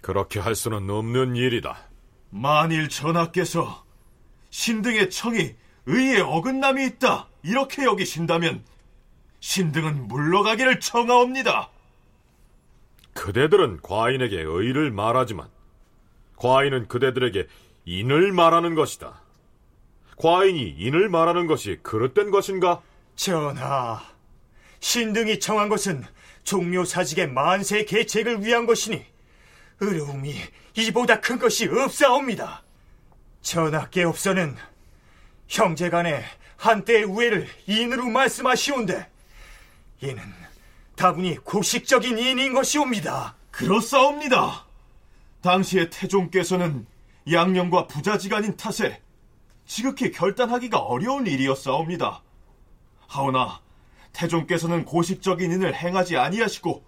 그렇게 0.00 0.38
할 0.40 0.54
수는 0.54 0.88
없는 0.88 1.36
일이다. 1.36 1.76
만일 2.30 2.88
전하께서 2.88 3.84
신등의 4.50 5.10
청이 5.10 5.54
의에 5.86 6.20
어긋남이 6.20 6.84
있다 6.84 7.28
이렇게 7.42 7.84
여기신다면 7.84 8.62
신등은 9.40 10.08
물러가기를 10.08 10.80
청하옵니다. 10.80 11.70
그대들은 13.14 13.80
과인에게 13.82 14.40
의를 14.40 14.90
말하지만 14.90 15.48
과인은 16.36 16.88
그대들에게 16.88 17.48
인을 17.84 18.32
말하는 18.32 18.74
것이다. 18.74 19.20
과인이 20.16 20.76
인을 20.78 21.08
말하는 21.08 21.46
것이 21.46 21.78
그릇된 21.82 22.30
것인가? 22.30 22.82
전하, 23.16 24.00
신등이 24.80 25.40
청한 25.40 25.68
것은 25.68 26.04
종묘 26.48 26.86
사직의 26.86 27.28
만세 27.28 27.84
계책을 27.84 28.42
위한 28.42 28.64
것이니 28.64 29.04
의로움이 29.80 30.34
이보다 30.76 31.20
큰 31.20 31.38
것이 31.38 31.68
없사옵니다. 31.68 32.62
전하께 33.42 34.04
없어는 34.04 34.56
형제간의 35.46 36.24
한때의 36.56 37.04
우애를 37.04 37.46
인으로 37.66 38.06
말씀하시온데 38.06 39.10
이는 40.00 40.22
다분히 40.96 41.36
고식적인 41.36 42.18
인인 42.18 42.54
것이옵니다. 42.54 43.36
그렇사옵니다. 43.50 44.66
당시에 45.42 45.90
태종께서는 45.90 46.86
양령과 47.30 47.88
부자지간인 47.88 48.56
탓에 48.56 49.02
지극히 49.66 50.10
결단하기가 50.12 50.78
어려운 50.78 51.26
일이었사옵니다. 51.26 52.22
하오나 53.06 53.60
태종께서는 54.12 54.84
고식적인 54.84 55.52
인을 55.52 55.74
행하지 55.74 56.16
아니하시고 56.16 56.84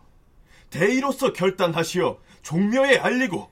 대의로서 0.71 1.33
결단하시어 1.33 2.19
종묘에 2.43 2.99
알리고 2.99 3.51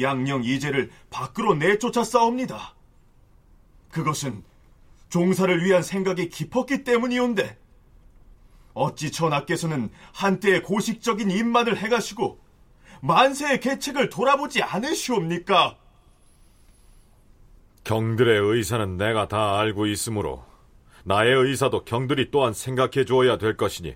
양령 0.00 0.44
이제를 0.44 0.90
밖으로 1.10 1.54
내쫓아 1.54 2.04
싸웁니다. 2.04 2.74
그것은 3.90 4.42
종사를 5.08 5.64
위한 5.64 5.82
생각이 5.82 6.28
깊었기 6.28 6.84
때문이온데 6.84 7.58
어찌 8.72 9.10
전하께서는 9.10 9.90
한때의 10.12 10.62
고식적인 10.62 11.30
인만을 11.30 11.76
행하시고 11.76 12.38
만세의 13.02 13.60
계책을 13.60 14.10
돌아보지 14.10 14.62
않으시옵니까? 14.62 15.76
경들의 17.84 18.38
의사는 18.40 18.96
내가 18.96 19.26
다 19.26 19.58
알고 19.58 19.86
있으므로 19.86 20.44
나의 21.04 21.34
의사도 21.34 21.84
경들이 21.84 22.30
또한 22.30 22.52
생각해 22.52 23.04
주어야 23.04 23.38
될 23.38 23.56
것이니 23.56 23.94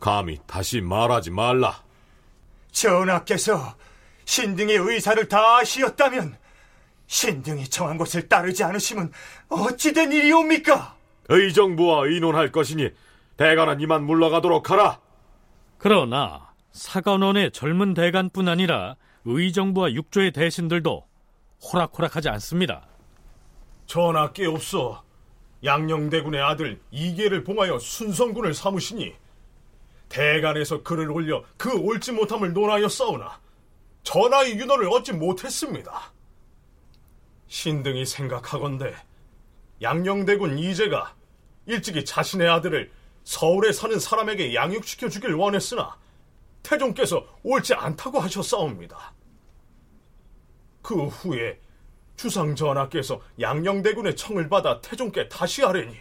감히 0.00 0.38
다시 0.46 0.80
말하지 0.80 1.30
말라. 1.30 1.82
전하께서 2.70 3.74
신등의 4.24 4.76
의사를 4.76 5.28
다 5.28 5.58
아시었다면 5.58 6.36
신등이 7.06 7.68
정한 7.68 7.96
것을 7.96 8.28
따르지 8.28 8.64
않으시면 8.64 9.12
어찌된 9.48 10.12
일이옵니까? 10.12 10.96
의정부와 11.28 12.06
의논할 12.06 12.52
것이니 12.52 12.90
대간은 13.36 13.80
이만 13.80 14.04
물러가도록 14.04 14.70
하라. 14.70 15.00
그러나 15.78 16.52
사관원의 16.72 17.52
젊은 17.52 17.94
대간뿐 17.94 18.48
아니라 18.48 18.96
의정부와 19.24 19.92
육조의 19.92 20.32
대신들도 20.32 21.06
호락호락하지 21.62 22.28
않습니다. 22.28 22.86
전하께 23.86 24.46
없어 24.46 25.05
양녕대군의 25.64 26.40
아들 26.40 26.80
이계를 26.90 27.44
봉하여 27.44 27.78
순성군을 27.78 28.54
삼으시니 28.54 29.14
대간에서 30.08 30.82
글을 30.82 31.10
올려 31.10 31.42
그 31.56 31.76
옳지 31.76 32.12
못함을 32.12 32.52
논하여 32.52 32.88
싸우나 32.88 33.40
전하의 34.02 34.56
윤호를 34.58 34.88
얻지 34.92 35.14
못했습니다. 35.14 36.12
신등이 37.48 38.06
생각하건대 38.06 38.94
양녕대군 39.82 40.58
이제가 40.58 41.14
일찍이 41.66 42.04
자신의 42.04 42.48
아들을 42.48 42.90
서울에 43.24 43.72
사는 43.72 43.98
사람에게 43.98 44.54
양육시켜 44.54 45.08
주길 45.08 45.34
원했으나 45.34 45.96
태종께서 46.62 47.26
옳지 47.42 47.74
않다고 47.74 48.20
하셨사옵니다. 48.20 49.12
그 50.82 51.06
후에 51.06 51.58
주상 52.16 52.54
전하께서 52.56 53.20
양녕대군의 53.40 54.16
청을 54.16 54.48
받아 54.48 54.80
태종께 54.80 55.28
다시 55.28 55.62
하려니 55.62 55.96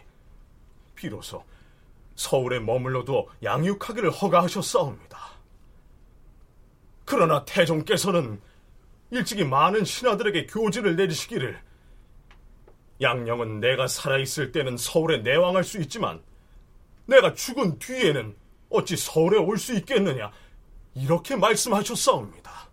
비로소 0.95 1.43
서울에 2.15 2.59
머물러도 2.59 3.29
양육하기를 3.43 4.09
허가하셨사옵니다. 4.11 5.19
그러나 7.03 7.43
태종께서는 7.45 8.41
일찍이 9.11 9.43
많은 9.43 9.83
신하들에게 9.83 10.47
교지를 10.47 10.95
내리시기를 10.95 11.59
양녕은 13.01 13.59
내가 13.59 13.87
살아있을 13.87 14.53
때는 14.53 14.77
서울에 14.77 15.17
내왕할 15.17 15.63
수 15.63 15.79
있지만 15.81 16.23
내가 17.05 17.33
죽은 17.33 17.77
뒤에는 17.77 18.35
어찌 18.69 18.95
서울에 18.95 19.37
올 19.37 19.57
수 19.57 19.73
있겠느냐 19.75 20.31
이렇게 20.95 21.35
말씀하셨사옵니다. 21.35 22.69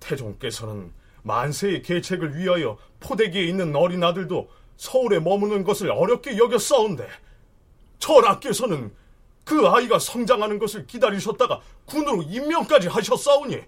태종께서는 0.00 0.92
만세의 1.24 1.82
계책을 1.82 2.36
위하여 2.36 2.78
포대기에 3.00 3.44
있는 3.44 3.74
어린 3.74 4.04
아들도 4.04 4.48
서울에 4.76 5.18
머무는 5.20 5.64
것을 5.64 5.90
어렵게 5.90 6.36
여겼사온데 6.36 7.08
전하께서는 7.98 8.94
그 9.44 9.66
아이가 9.66 9.98
성장하는 9.98 10.58
것을 10.58 10.86
기다리셨다가 10.86 11.60
군으로 11.86 12.22
임명까지 12.22 12.88
하셨사오니 12.88 13.58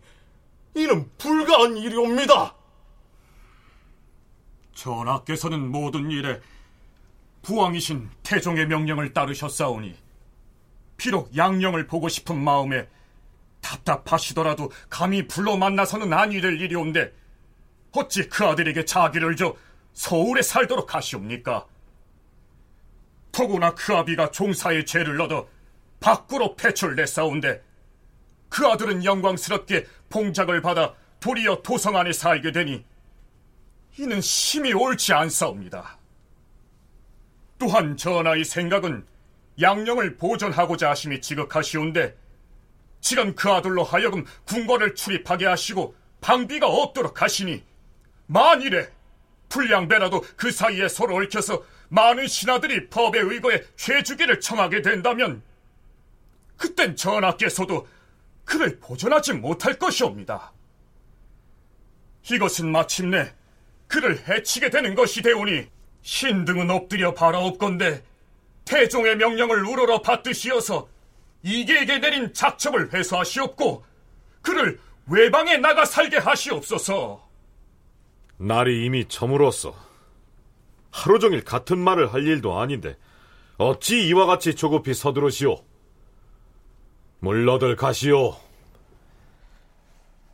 이는 0.75 1.11
불가한 1.19 1.77
일이옵니다. 1.77 2.55
전하께서는 4.75 5.71
모든 5.71 6.11
일에 6.11 6.41
부왕이신 7.43 8.11
태종의 8.23 8.67
명령을 8.67 9.15
따르셨사오니 9.15 9.95
비록 10.99 11.35
양령을 11.35 11.87
보고 11.87 12.09
싶은 12.09 12.37
마음에 12.37 12.89
답답하시더라도 13.63 14.71
감히 14.91 15.27
불러 15.27 15.57
만나서는 15.57 16.13
아니 16.13 16.41
될 16.41 16.61
일이온데 16.61 17.13
어찌 17.97 18.29
그 18.29 18.45
아들에게 18.45 18.85
자기를 18.85 19.37
줘 19.37 19.55
서울에 19.93 20.43
살도록 20.43 20.95
하시옵니까? 20.95 21.67
더구나 23.33 23.75
그 23.75 23.95
아비가 23.95 24.31
종사의 24.31 24.87
죄를 24.87 25.21
얻어 25.21 25.49
밖으로 26.01 26.57
패출됐사온데 26.57 27.63
그 28.49 28.67
아들은 28.67 29.05
영광스럽게 29.05 29.87
봉작을 30.11 30.63
받아 30.63 30.95
도리어 31.21 31.63
도성 31.63 31.97
안에 31.97 32.13
살게 32.13 32.53
되니 32.53 32.85
이는 33.99 34.21
심히 34.21 34.73
옳지 34.73 35.13
않사옵니다. 35.13 35.99
또한 37.59 37.97
전하의 37.97 38.45
생각은 38.45 39.07
양령을 39.61 40.17
보존하고자 40.17 40.91
하심이 40.91 41.21
지극하시온데 41.23 42.15
지금 43.01 43.35
그 43.35 43.51
아들로 43.51 43.85
하여금 43.85 44.25
궁궐을 44.45 44.95
출입하게 44.95 45.47
하시고 45.47 45.95
방비가 46.21 46.67
없도록 46.69 47.23
하시니 47.23 47.65
만일에 48.27 48.89
불량배라도 49.49 50.23
그 50.37 50.51
사이에 50.51 50.89
서로 50.89 51.17
얽혀서 51.17 51.65
많은 51.89 52.27
신하들이 52.27 52.89
법에 52.89 53.21
의거해 53.21 53.63
죄주기를 53.77 54.41
청하게 54.41 54.83
된다면 54.83 55.43
그땐 56.57 56.97
전하께서도 56.97 57.87
그를 58.45 58.79
보존하지 58.81 59.35
못할 59.35 59.79
것이옵니다. 59.79 60.53
이것은 62.31 62.71
마침내 62.73 63.33
그를 63.87 64.19
해치게 64.27 64.71
되는 64.71 64.95
것이 64.95 65.23
되오니 65.23 65.69
신등은 66.03 66.71
엎드려 66.71 67.15
바라옵건대 67.15 68.03
태종의 68.65 69.17
명령을 69.17 69.65
우러러 69.65 70.03
받듯이어서 70.03 70.89
이계에게 71.43 71.99
내린 71.99 72.33
작첩을 72.33 72.93
회수하시옵고 72.93 73.85
그를 74.43 74.81
외방에 75.09 75.57
나가 75.57 75.85
살게 75.85 76.19
하시옵소서. 76.19 77.26
날이 78.39 78.85
이미 78.85 79.07
저물었어. 79.07 79.75
하루 80.91 81.19
종일 81.19 81.45
같은 81.45 81.79
말을 81.79 82.13
할 82.13 82.27
일도 82.27 82.59
아닌데 82.59 82.97
어찌 83.59 84.07
이와 84.09 84.27
같이 84.27 84.55
조급히 84.55 84.95
서두르시오. 84.95 85.57
물러들 87.21 87.77
가시오. 87.77 88.37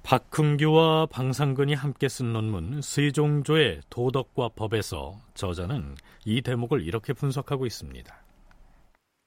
박흥규와 0.02 1.06
방상근이 1.06 1.74
함께 1.74 2.08
쓴 2.08 2.32
논문 2.32 2.82
세종조의 2.82 3.82
도덕과 3.88 4.50
법에서 4.56 5.20
저자는 5.34 5.96
이 6.24 6.42
대목을 6.42 6.82
이렇게 6.82 7.12
분석하고 7.12 7.66
있습니다. 7.66 8.14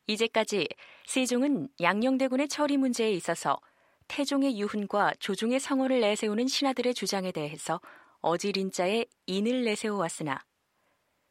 이제까지 0.08 0.68
세종은 1.06 1.70
양녕대군의 1.82 2.50
처리 2.50 2.78
문제에 2.78 3.12
있어서 3.14 3.58
태종의 4.08 4.60
유훈과 4.60 5.14
조종의 5.20 5.60
성호를 5.60 6.02
내세우는 6.02 6.48
신하들의 6.48 6.94
주장에 6.94 7.32
대해서 7.32 7.80
어지린자의 8.26 9.06
인을 9.28 9.66
내세워 9.66 10.00
왔으나 10.00 10.44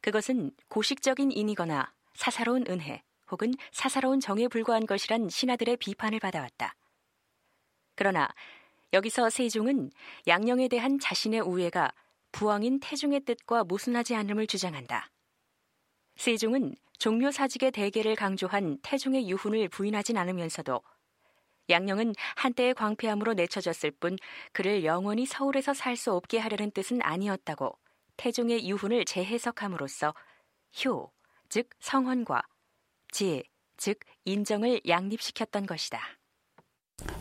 그것은 0.01 0.53
고식적인 0.69 1.33
인이거나 1.33 1.93
사사로운 2.15 2.67
은혜 2.69 3.03
혹은 3.33 3.53
사사로운 3.73 4.21
정에 4.21 4.47
불과한 4.47 4.87
것이란 4.87 5.29
신하들의 5.29 5.79
비판을 5.79 6.21
받아왔다. 6.21 6.77
그러나 7.97 8.29
여기서 8.93 9.29
세종은 9.29 9.91
양령에 10.29 10.69
대한 10.69 11.01
자신의 11.01 11.41
우애가 11.41 11.91
부왕인 12.31 12.79
태종의 12.79 13.25
뜻과 13.25 13.65
모순하지 13.65 14.15
않음을 14.15 14.47
주장한다. 14.47 15.11
세종은 16.15 16.77
종묘 16.99 17.33
사직의 17.33 17.73
대계를 17.73 18.15
강조한 18.15 18.79
태종의 18.83 19.29
유훈을 19.29 19.69
부인하진 19.69 20.17
않으면서도 20.17 20.81
양령은 21.71 22.15
한때의 22.37 22.75
광폐함으로 22.75 23.35
내쳐졌을 23.35 23.91
뿐 23.91 24.17
그를 24.53 24.85
영원히 24.85 25.27
서울에서 25.27 25.75
살 25.75 25.97
수 25.97 26.13
없게 26.13 26.39
하려는 26.39 26.71
뜻은 26.73 27.01
아니었다고 27.03 27.79
태종의 28.17 28.69
유훈을 28.69 29.05
재해석함으로써 29.05 30.13
효, 30.85 31.11
즉 31.49 31.69
성헌과 31.81 32.43
지, 33.13 33.45
즉 33.77 33.99
인정을 34.25 34.81
양립시켰던 34.89 35.67
것이다. 35.67 36.01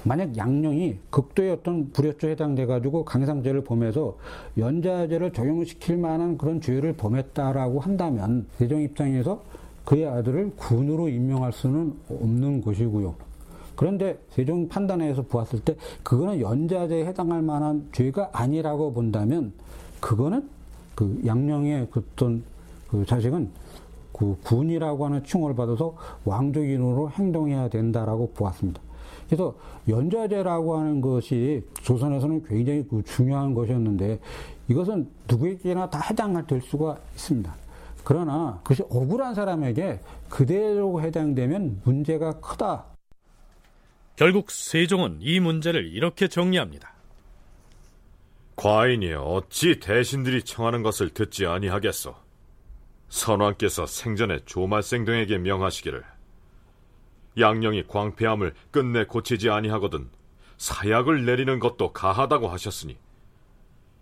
만약 0.03 0.35
양령이 0.37 0.99
극도의 1.09 1.51
어떤 1.51 1.91
불효죄에 1.91 2.31
해당돼 2.31 2.65
가지고 2.65 3.05
강상죄를 3.05 3.63
범해서 3.63 4.17
연자죄를 4.57 5.33
적용시킬 5.33 5.97
만한 5.97 6.37
그런 6.37 6.61
죄를 6.61 6.93
범했다라고 6.93 7.79
한다면 7.79 8.47
세종 8.57 8.81
입장에서 8.81 9.43
그의 9.85 10.07
아들을 10.07 10.51
군으로 10.55 11.09
임명할 11.09 11.53
수는 11.53 11.99
없는 12.09 12.61
것이고요. 12.61 13.15
그런데 13.75 14.19
세종 14.29 14.67
판단에서 14.67 15.23
보았을 15.23 15.59
때 15.61 15.75
그거는 16.03 16.39
연자죄에 16.39 17.05
해당할 17.05 17.41
만한 17.41 17.87
죄가 17.91 18.29
아니라고 18.33 18.93
본다면 18.93 19.53
그거는 19.99 20.49
그 20.95 21.21
양령의 21.25 21.87
어떤 21.95 22.43
그 22.89 23.05
자식은 23.05 23.49
그 24.11 24.37
군이라고 24.43 25.05
하는 25.05 25.23
칭호를 25.23 25.55
받아서 25.55 25.95
왕족인으로 26.25 27.09
행동해야 27.11 27.69
된다라고 27.69 28.31
보았습니다. 28.33 28.79
그래서 29.25 29.55
연좌제라고 29.87 30.77
하는 30.77 31.01
것이 31.01 31.65
조선에서는 31.81 32.43
굉장히 32.43 32.85
그 32.87 33.01
중요한 33.03 33.53
것이었는데 33.53 34.19
이것은 34.67 35.09
누구에게나 35.27 35.89
다 35.89 35.99
해당될 35.99 36.61
수가 36.61 36.97
있습니다. 37.15 37.53
그러나 38.03 38.59
그것이 38.63 38.83
억울한 38.89 39.33
사람에게 39.33 39.99
그대로 40.29 41.01
해당되면 41.01 41.81
문제가 41.83 42.39
크다. 42.39 42.92
결국 44.15 44.51
세종은 44.51 45.17
이 45.21 45.39
문제를 45.39 45.87
이렇게 45.87 46.27
정리합니다. 46.27 46.93
과인이 48.55 49.13
어찌 49.13 49.79
대신들이 49.79 50.43
청하는 50.43 50.83
것을 50.83 51.09
듣지 51.09 51.47
아니하겠소? 51.47 52.15
선왕께서 53.09 53.87
생전에 53.87 54.39
조말생 54.45 55.05
등에게 55.05 55.39
명하시기를 55.39 56.03
양령이 57.39 57.87
광폐함을 57.87 58.53
끝내 58.71 59.05
고치지 59.05 59.49
아니하거든 59.49 60.09
사약을 60.57 61.25
내리는 61.25 61.59
것도 61.59 61.93
가하다고 61.93 62.47
하셨으니 62.47 62.97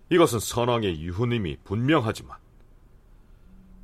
이것은 0.10 0.40
선왕의 0.40 1.02
유훈임이 1.02 1.58
분명하지만 1.64 2.38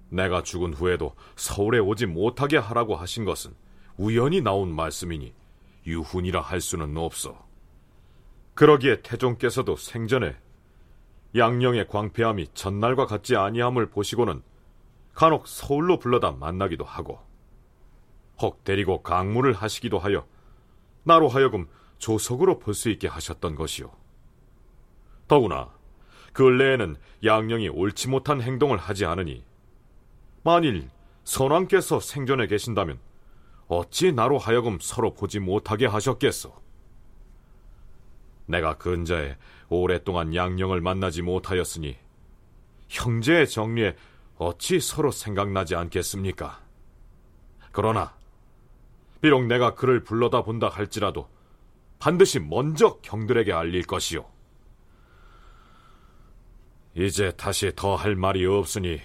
내가 0.10 0.44
죽은 0.44 0.74
후에도 0.74 1.16
서울에 1.38 1.80
오지 1.80 2.06
못하게 2.06 2.58
하라고 2.58 2.98
하신 2.98 3.24
것은 3.24 3.54
우연히 3.98 4.42
나온 4.42 4.74
말씀이니 4.74 5.34
유훈이라 5.88 6.42
할 6.42 6.62
수는 6.62 6.96
없어. 6.98 7.48
그러기에 8.54 9.02
태종께서도 9.02 9.78
생전에 9.78 10.36
양령의 11.36 11.88
광폐함이 11.88 12.50
전날과 12.54 13.06
같지 13.06 13.36
아니함을 13.36 13.90
보시고는 13.90 14.42
간혹 15.14 15.48
서울로 15.48 15.98
불러다 15.98 16.32
만나기도 16.34 16.84
하고 16.84 17.20
혹 18.40 18.64
데리고 18.64 19.02
강문을 19.02 19.54
하시기도 19.54 19.98
하여 19.98 20.28
나로 21.04 21.28
하여금 21.28 21.68
조석으로 21.98 22.60
볼 22.60 22.74
수 22.74 22.90
있게 22.90 23.08
하셨던 23.08 23.56
것이요. 23.56 23.92
더구나 25.28 25.70
근래에는 26.34 26.98
양령이 27.24 27.70
옳지 27.70 28.10
못한 28.10 28.42
행동을 28.42 28.78
하지 28.78 29.06
않으니 29.06 29.44
만일 30.44 30.90
선왕께서 31.24 32.00
생전에 32.00 32.48
계신다면 32.48 33.00
어찌 33.68 34.11
나로 34.11 34.38
하여금 34.38 34.80
서로 34.80 35.13
보지 35.13 35.39
못하게 35.39 35.86
하셨겠소? 35.86 36.53
내가 38.45 38.78
근자에 38.78 39.38
오랫동안 39.70 40.34
양령을 40.34 40.80
만나지 40.82 41.22
못하였으니 41.22 41.97
형제의 42.88 43.49
정리에 43.49 43.95
어찌 44.38 44.80
서로 44.80 45.11
생각나지 45.11 45.76
않겠습니까? 45.76 46.61
그러나 47.72 48.15
비록 49.22 49.45
내가 49.45 49.76
그를 49.76 50.03
불러다 50.03 50.43
본다 50.43 50.70
할지라도 50.70 51.28
반드시 51.99 52.39
먼저 52.39 52.97
경들에게 53.01 53.51
알릴 53.51 53.84
것이요. 53.84 54.26
이제 56.95 57.32
다시 57.32 57.72
더 57.76 57.95
할 57.95 58.15
말이 58.15 58.45
없으니 58.45 59.01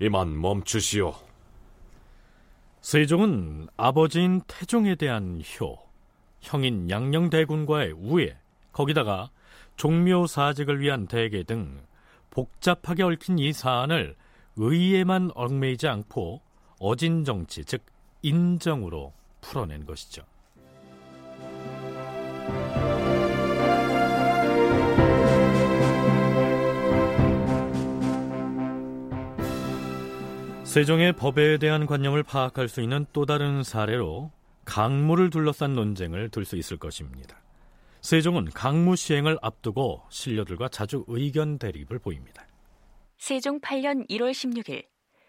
이만 0.00 0.40
멈추시오. 0.40 1.27
세종은 2.80 3.68
아버지인 3.76 4.40
태종에 4.46 4.94
대한 4.94 5.42
효, 5.60 5.76
형인 6.40 6.88
양녕대군과의 6.88 7.92
우애, 7.92 8.36
거기다가 8.72 9.30
종묘 9.76 10.26
사직을 10.26 10.80
위한 10.80 11.06
대계 11.06 11.42
등 11.42 11.80
복잡하게 12.30 13.02
얽힌 13.02 13.38
이 13.38 13.52
사안을 13.52 14.16
의에만 14.56 15.32
얽매이지 15.34 15.88
않고 15.88 16.40
어진 16.78 17.24
정치, 17.24 17.64
즉 17.64 17.82
인정으로 18.22 19.12
풀어낸 19.40 19.84
것이죠. 19.84 20.22
세종의 30.78 31.14
법에 31.14 31.58
대한 31.58 31.86
관념을 31.86 32.22
파악할 32.22 32.68
수 32.68 32.80
있는 32.80 33.04
또 33.12 33.26
다른 33.26 33.64
사례로 33.64 34.30
강무를 34.64 35.28
둘러싼 35.28 35.74
논쟁을 35.74 36.28
들 36.28 36.44
수 36.44 36.54
있을 36.54 36.76
것입니다. 36.76 37.36
세종은 38.00 38.50
강무 38.54 38.94
시행을 38.94 39.38
앞두고 39.42 40.04
신료들과 40.08 40.68
자주 40.68 41.04
의견 41.08 41.58
대립을 41.58 41.98
보입니다. 41.98 42.46
세종 43.16 43.60
8년 43.60 44.08
1월 44.08 44.30
16일 44.30 44.84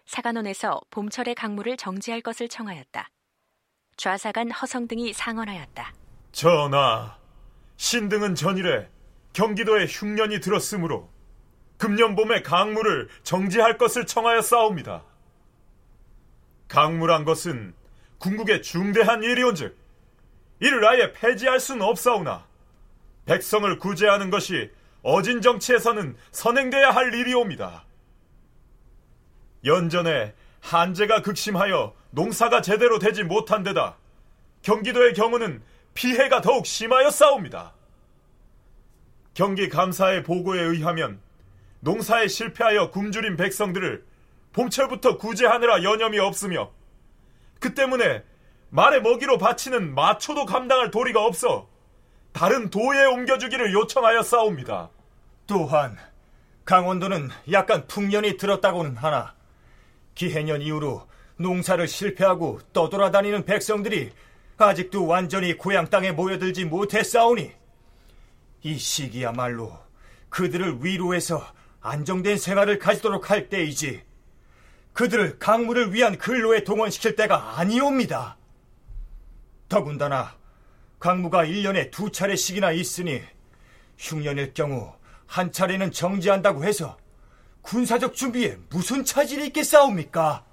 사간원에서 0.06 0.82
봄철의 0.90 1.34
강무를 1.34 1.76
정지할 1.76 2.20
것을 2.20 2.46
청하였다. 2.46 3.10
좌사간 3.96 4.52
허성 4.52 4.86
등이 4.86 5.12
상언하였다. 5.12 5.92
전하, 6.30 7.18
신등은 7.76 8.36
전일에 8.36 8.88
경기도에 9.32 9.86
흉년이 9.86 10.38
들었으므로 10.38 11.10
금년 11.76 12.14
봄에 12.14 12.42
강무를 12.42 13.08
정지할 13.24 13.78
것을 13.78 14.06
청하여 14.06 14.42
싸웁니다. 14.42 15.09
강물한 16.70 17.24
것은 17.24 17.74
궁극의 18.18 18.62
중대한 18.62 19.24
일이온즉 19.24 19.76
이를 20.60 20.86
아예 20.86 21.12
폐지할 21.12 21.58
수는 21.58 21.82
없사오나 21.82 22.46
백성을 23.26 23.78
구제하는 23.78 24.30
것이 24.30 24.70
어진 25.02 25.40
정치에서는 25.42 26.16
선행돼야 26.30 26.90
할 26.90 27.12
일이옵니다. 27.12 27.84
연전에 29.64 30.32
한재가 30.60 31.22
극심하여 31.22 31.94
농사가 32.10 32.62
제대로 32.62 32.98
되지 33.00 33.24
못한 33.24 33.64
데다 33.64 33.96
경기도의 34.62 35.14
경우는 35.14 35.62
피해가 35.94 36.40
더욱 36.40 36.66
심하여 36.66 37.10
싸웁니다. 37.10 37.74
경기 39.34 39.68
감사의 39.68 40.22
보고에 40.22 40.60
의하면 40.60 41.20
농사에 41.80 42.28
실패하여 42.28 42.90
굶주린 42.90 43.36
백성들을 43.36 44.04
봄철부터 44.52 45.16
구제하느라 45.16 45.82
여념이 45.82 46.18
없으며 46.18 46.70
그 47.58 47.74
때문에 47.74 48.24
말의 48.70 49.02
먹이로 49.02 49.38
바치는 49.38 49.94
마초도 49.94 50.46
감당할 50.46 50.90
도리가 50.90 51.24
없어 51.24 51.68
다른 52.32 52.70
도에 52.70 53.04
옮겨주기를 53.06 53.72
요청하여 53.72 54.22
싸웁니다. 54.22 54.90
또한 55.46 55.96
강원도는 56.64 57.30
약간 57.50 57.86
풍년이 57.88 58.36
들었다고는 58.36 58.96
하나 58.96 59.34
기해년 60.14 60.62
이후로 60.62 61.08
농사를 61.36 61.86
실패하고 61.88 62.60
떠돌아다니는 62.72 63.44
백성들이 63.44 64.12
아직도 64.58 65.06
완전히 65.06 65.56
고향 65.56 65.88
땅에 65.88 66.12
모여들지 66.12 66.66
못했사오니 66.66 67.50
이 68.62 68.78
시기야말로 68.78 69.72
그들을 70.28 70.84
위로해서 70.84 71.44
안정된 71.80 72.36
생활을 72.36 72.78
가지도록 72.78 73.30
할 73.30 73.48
때이지 73.48 74.02
그들을 75.00 75.38
강물을 75.38 75.94
위한 75.94 76.18
근로에 76.18 76.62
동원시킬 76.62 77.16
때가 77.16 77.58
아니옵니다. 77.58 78.36
더군다나 79.66 80.34
강무가 80.98 81.42
1년에 81.46 81.90
두 81.90 82.12
차례씩이나 82.12 82.72
있으니 82.72 83.22
흉년일 83.96 84.52
경우 84.52 84.92
한 85.26 85.52
차례는 85.52 85.92
정지한다고 85.92 86.64
해서 86.64 86.98
군사적 87.62 88.14
준비에 88.14 88.58
무슨 88.68 89.02
차질이 89.02 89.46
있겠사옵니까? 89.46 90.44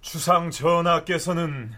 주상 0.00 0.52
전하께서는 0.52 1.74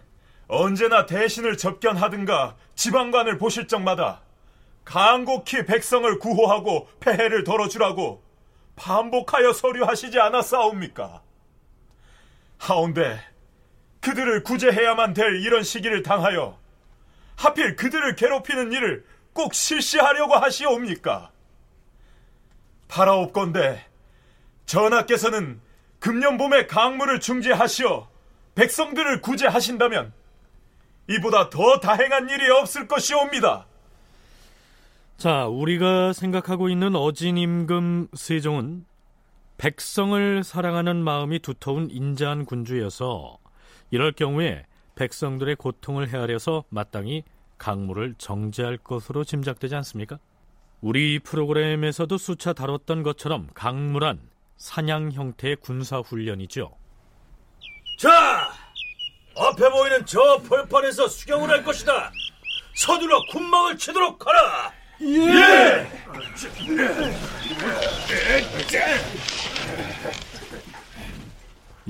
언제나 0.47 1.07
대신을 1.07 1.57
접견하든가 1.57 2.57
지방관을 2.75 3.39
보실 3.39 3.67
적마다 3.67 4.21
간곡히 4.85 5.65
백성을 5.65 6.19
구호하고 6.19 6.87
폐해를 7.01 7.45
덜어주라고 7.45 8.23
반복하여 8.77 9.55
서류하시지 9.55 10.21
않았사옵니까? 10.21 11.24
하운데 12.59 13.21
그들을 14.01 14.43
구제해야만 14.43 15.15
될 15.15 15.43
이런 15.43 15.63
시기를 15.63 16.03
당하여 16.03 16.59
하필 17.37 17.77
그들을 17.77 18.17
괴롭히는 18.17 18.73
일을 18.73 19.05
꼭 19.33 19.55
실시하려고 19.55 20.35
하시옵니까? 20.35 21.31
바라옵건대 22.89 23.85
전하께서는 24.67 25.61
금년 25.99 26.37
봄에 26.37 26.67
강물을 26.67 27.21
중지하시어 27.21 28.09
백성들을 28.55 29.21
구제하신다면 29.21 30.13
이보다 31.09 31.51
더 31.51 31.81
다행한 31.81 32.29
일이 32.31 32.51
없을 32.51 32.87
것이옵니다. 32.87 33.67
자, 35.17 35.47
우리가 35.47 36.13
생각하고 36.13 36.69
있는 36.69 36.95
어진 36.95 37.37
임금 37.37 38.09
세종은 38.15 38.85
백성을 39.57 40.43
사랑하는 40.43 41.03
마음이 41.03 41.39
두터운 41.39 41.89
인자한 41.91 42.45
군주여서 42.45 43.39
이럴 43.91 44.13
경우에 44.13 44.67
백성들의 44.97 45.57
고통을 45.57 46.09
헤아려서 46.09 46.65
마땅히 46.69 47.23
강물을 47.59 48.15
정지할 48.19 48.79
것으로 48.79 49.25
짐작되지 49.25 49.75
않습니까? 49.77 50.19
우리 50.81 51.19
프로그램에서도 51.19 52.19
수차 52.19 52.53
다뤘던 52.53 53.03
것처럼 53.03 53.49
강물한 53.55 54.21
사냥 54.57 55.13
형태의 55.13 55.57
군사 55.57 55.99
훈련이죠. 55.99 56.71
자, 57.99 58.51
앞에 59.37 59.71
보이는 59.71 60.05
저 60.05 60.43
벌판에서 60.49 61.09
수경을 61.09 61.49
할 61.49 61.63
것이다. 61.65 62.13
서둘러 62.75 63.21
군망을 63.31 63.79
치도록 63.79 64.27
하라. 64.27 64.73
예! 65.03 65.89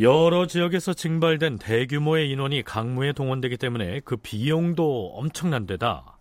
여러 0.00 0.46
지역에서 0.46 0.92
증발된 0.92 1.58
대규모의 1.58 2.28
인원이 2.30 2.62
강무에 2.64 3.12
동원되기 3.12 3.56
때문에 3.58 4.00
그 4.04 4.16
비용도 4.16 5.12
엄청난 5.14 5.66
데다 5.66 6.16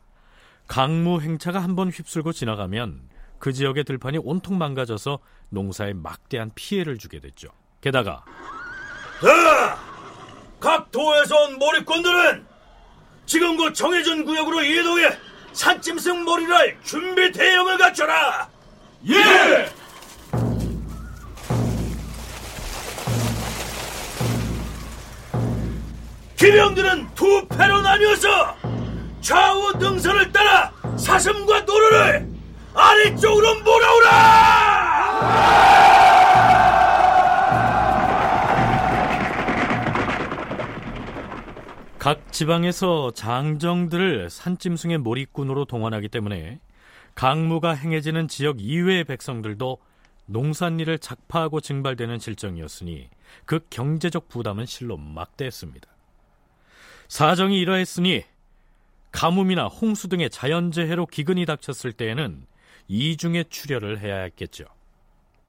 강무 0.68 1.22
행차가 1.22 1.60
한 1.62 1.76
번 1.76 1.90
휩쓸고 1.90 2.34
지나가면 2.34 3.02
그 3.40 3.52
지역의 3.52 3.84
들판이 3.84 4.20
온통 4.24 4.58
망가져서 4.58 5.20
농사에 5.50 5.94
막대한 5.94 6.52
피해를 6.56 6.98
주게 6.98 7.20
됐죠. 7.20 7.50
게다가 7.82 8.24
자, 9.22 9.78
각 10.60 10.92
도에서 10.92 11.36
온 11.44 11.58
몰입꾼들은 11.58 12.46
지금 13.26 13.58
그 13.58 13.74
정해진 13.74 14.24
구역으로 14.24 14.62
이동해 14.64 15.10
산짐승 15.54 16.24
몰이를 16.24 16.78
준비 16.84 17.32
대응을 17.32 17.78
갖춰라. 17.78 18.50
예! 19.10 19.83
기병들은 26.44 27.16
두 27.16 27.48
패로 27.48 27.80
나뉘어서 27.80 28.28
좌우 29.22 29.72
능선을 29.78 30.34
따라 30.34 30.74
사슴과 30.98 31.62
노루를 31.62 32.28
아래쪽으로 32.74 33.62
몰아오라! 33.62 35.14
각 41.98 42.34
지방에서 42.34 43.12
장정들을 43.12 44.30
산짐승의 44.30 44.98
몰입꾼으로 44.98 45.64
동원하기 45.64 46.10
때문에 46.10 46.60
강무가 47.16 47.74
행해지는 47.74 48.28
지역 48.28 48.60
이외의 48.60 49.06
백성들도 49.06 49.78
농산일을 50.26 51.00
작파하고 51.00 51.62
증발되는 51.62 52.20
실정이었으니 52.20 53.10
그 53.46 53.62
경제적 53.70 54.28
부담은 54.28 54.66
실로 54.66 54.98
막대했습니다. 54.98 55.93
사정이 57.08 57.60
이러했으니 57.60 58.24
가뭄이나 59.12 59.68
홍수 59.68 60.08
등의 60.08 60.30
자연재해로 60.30 61.06
기근이 61.06 61.46
닥쳤을 61.46 61.94
때에는 61.94 62.44
이중의 62.88 63.46
출혈을 63.50 64.00
해야 64.00 64.22
했겠죠. 64.22 64.66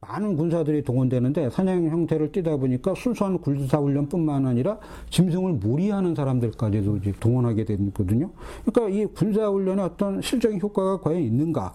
많은 0.00 0.36
군사들이 0.36 0.82
동원되는데 0.82 1.48
사냥 1.48 1.88
형태를 1.88 2.30
띠다 2.30 2.56
보니까 2.56 2.94
순수한 2.94 3.38
군사 3.38 3.78
훈련뿐만 3.78 4.46
아니라 4.46 4.78
짐승을 5.08 5.54
무리하는 5.54 6.14
사람들까지도 6.14 7.00
동원하게 7.20 7.64
되거든요. 7.64 8.30
그러니까 8.64 8.96
이 8.96 9.06
군사 9.06 9.48
훈련의 9.48 9.84
어떤 9.84 10.20
실적인 10.20 10.60
효과가 10.60 11.00
과연 11.00 11.22
있는가? 11.22 11.74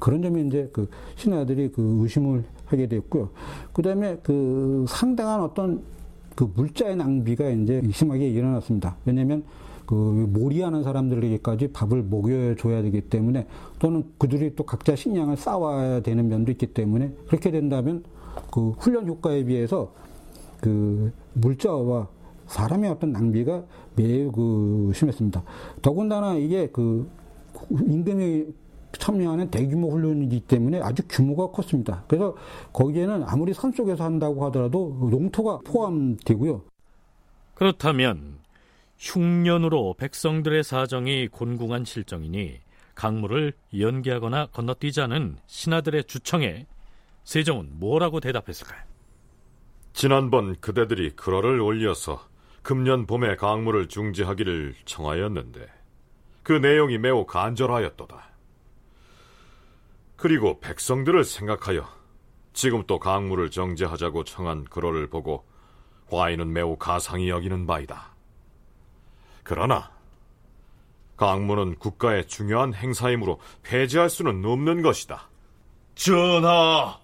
그런 0.00 0.22
점이 0.22 0.46
이제 0.46 0.68
그 0.72 0.88
신하들이 1.16 1.70
그 1.70 1.98
의심을 2.02 2.44
하게 2.66 2.86
됐고요. 2.86 3.30
그 3.72 3.82
다음에 3.82 4.16
그 4.22 4.84
상당한 4.88 5.40
어떤 5.40 5.82
그 6.34 6.50
물자의 6.54 6.96
낭비가 6.96 7.48
이제 7.50 7.82
심하게 7.92 8.28
일어났습니다. 8.28 8.96
왜냐하면 9.04 9.44
그 9.86 9.94
몰이하는 9.94 10.82
사람들에게까지 10.82 11.68
밥을 11.68 12.04
먹여줘야 12.04 12.82
되기 12.82 13.02
때문에 13.02 13.46
또는 13.78 14.04
그들이 14.18 14.54
또 14.56 14.64
각자 14.64 14.96
식량을 14.96 15.36
쌓아야 15.36 16.00
되는 16.00 16.28
면도 16.28 16.50
있기 16.52 16.68
때문에 16.68 17.12
그렇게 17.26 17.50
된다면 17.50 18.04
그 18.50 18.70
훈련 18.78 19.06
효과에 19.06 19.44
비해서 19.44 19.92
그 20.60 21.12
물자와 21.34 22.08
사람의 22.46 22.90
어떤 22.90 23.12
낭비가 23.12 23.64
매우 23.96 24.30
그 24.32 24.92
심했습니다. 24.94 25.42
더군다나 25.82 26.34
이게 26.34 26.68
그 26.68 27.08
임금이 27.70 28.46
참여하는 28.98 29.50
대규모 29.50 29.90
훈련이기 29.90 30.40
때문에 30.40 30.80
아주 30.80 31.02
규모가 31.08 31.50
컸습니다. 31.50 32.04
그래서 32.08 32.36
거기에는 32.72 33.24
아무리 33.26 33.54
산 33.54 33.72
속에서 33.72 34.04
한다고 34.04 34.44
하더라도 34.46 35.08
농토가 35.10 35.58
포함되고요. 35.64 36.62
그렇다면 37.54 38.38
흉년으로 38.98 39.94
백성들의 39.98 40.62
사정이 40.62 41.28
곤궁한 41.28 41.84
실정이니 41.84 42.60
강물을 42.94 43.52
연기하거나 43.76 44.46
건너뛰자는 44.46 45.36
신하들의 45.46 46.04
주청에 46.04 46.66
세종은 47.24 47.70
뭐라고 47.78 48.20
대답했을까요? 48.20 48.80
지난번 49.92 50.56
그대들이 50.60 51.10
글어를 51.10 51.60
올려서 51.60 52.26
금년 52.62 53.06
봄에 53.06 53.36
강물을 53.36 53.88
중지하기를 53.88 54.74
청하였는데 54.84 55.66
그 56.42 56.52
내용이 56.52 56.98
매우 56.98 57.26
간절하였도다. 57.26 58.31
그리고 60.22 60.60
백성들을 60.60 61.24
생각하여 61.24 61.84
지금 62.52 62.84
또 62.86 63.00
강물을 63.00 63.50
정지하자고 63.50 64.22
청한 64.22 64.66
글어를 64.66 65.08
보고 65.08 65.44
과인은 66.10 66.52
매우 66.52 66.76
가상히 66.76 67.28
여기는 67.28 67.66
바이다. 67.66 68.14
그러나 69.42 69.90
강문은 71.16 71.74
국가의 71.80 72.28
중요한 72.28 72.72
행사이므로 72.72 73.40
폐지할 73.64 74.08
수는 74.08 74.44
없는 74.44 74.82
것이다. 74.82 75.28
전하, 75.96 77.00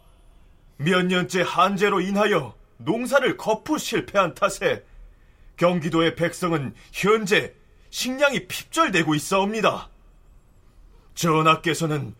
몇 0.76 1.04
년째 1.04 1.42
한재로 1.42 2.00
인하여 2.02 2.54
농사를 2.76 3.36
거푸 3.36 3.78
실패한 3.78 4.36
탓에 4.36 4.84
경기도의 5.56 6.14
백성은 6.14 6.72
현재 6.92 7.52
식량이 7.90 8.46
핍절되고 8.46 9.16
있사옵니다. 9.16 9.88
전하께서는 11.16 12.14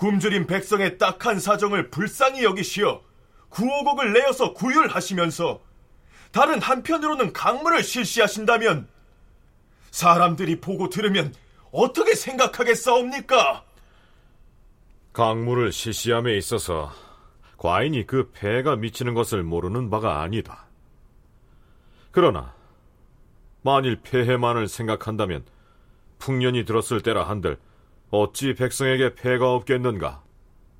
굶주린 0.00 0.46
백성의 0.46 0.96
딱한 0.96 1.38
사정을 1.38 1.90
불쌍히 1.90 2.42
여기시어 2.42 3.02
구호곡을 3.50 4.14
내어서 4.14 4.54
구휼하시면서 4.54 5.60
다른 6.32 6.62
한편으로는 6.62 7.34
강물을 7.34 7.82
실시하신다면 7.82 8.88
사람들이 9.90 10.62
보고 10.62 10.88
들으면 10.88 11.34
어떻게 11.70 12.14
생각하겠사옵니까? 12.14 13.64
강물을 15.12 15.70
실시함에 15.70 16.34
있어서 16.38 16.90
과인이 17.58 18.06
그 18.06 18.30
폐가 18.32 18.76
미치는 18.76 19.12
것을 19.12 19.42
모르는 19.42 19.90
바가 19.90 20.22
아니다. 20.22 20.64
그러나 22.10 22.54
만일 23.60 24.00
폐해만을 24.00 24.66
생각한다면 24.66 25.44
풍년이 26.18 26.64
들었을 26.64 27.02
때라 27.02 27.28
한들 27.28 27.58
어찌 28.10 28.54
백성에게 28.54 29.14
폐가 29.14 29.54
없겠는가? 29.54 30.22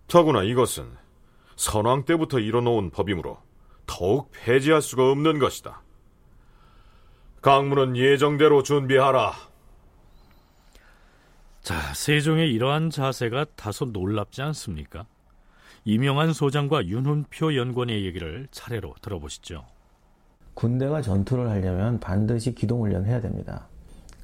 더구나 0.08 0.42
이것은 0.42 0.90
선왕 1.56 2.04
때부터 2.04 2.40
이뤄놓은 2.40 2.90
법이므로 2.90 3.38
더욱 3.86 4.30
폐지할 4.32 4.82
수가 4.82 5.10
없는 5.10 5.38
것이다. 5.38 5.82
강문은 7.42 7.96
예정대로 7.96 8.62
준비하라. 8.62 9.32
자, 11.62 11.94
세종의 11.94 12.52
이러한 12.52 12.90
자세가 12.90 13.46
다소 13.56 13.86
놀랍지 13.86 14.42
않습니까? 14.42 15.06
이명한 15.84 16.32
소장과 16.32 16.86
윤훈표 16.86 17.56
연구원의 17.56 18.04
얘기를 18.04 18.48
차례로 18.50 18.94
들어보시죠. 19.00 19.66
군대가 20.54 21.00
전투를 21.00 21.48
하려면 21.48 22.00
반드시 22.00 22.54
기동훈련을 22.54 23.08
해야 23.08 23.20
됩니다. 23.20 23.66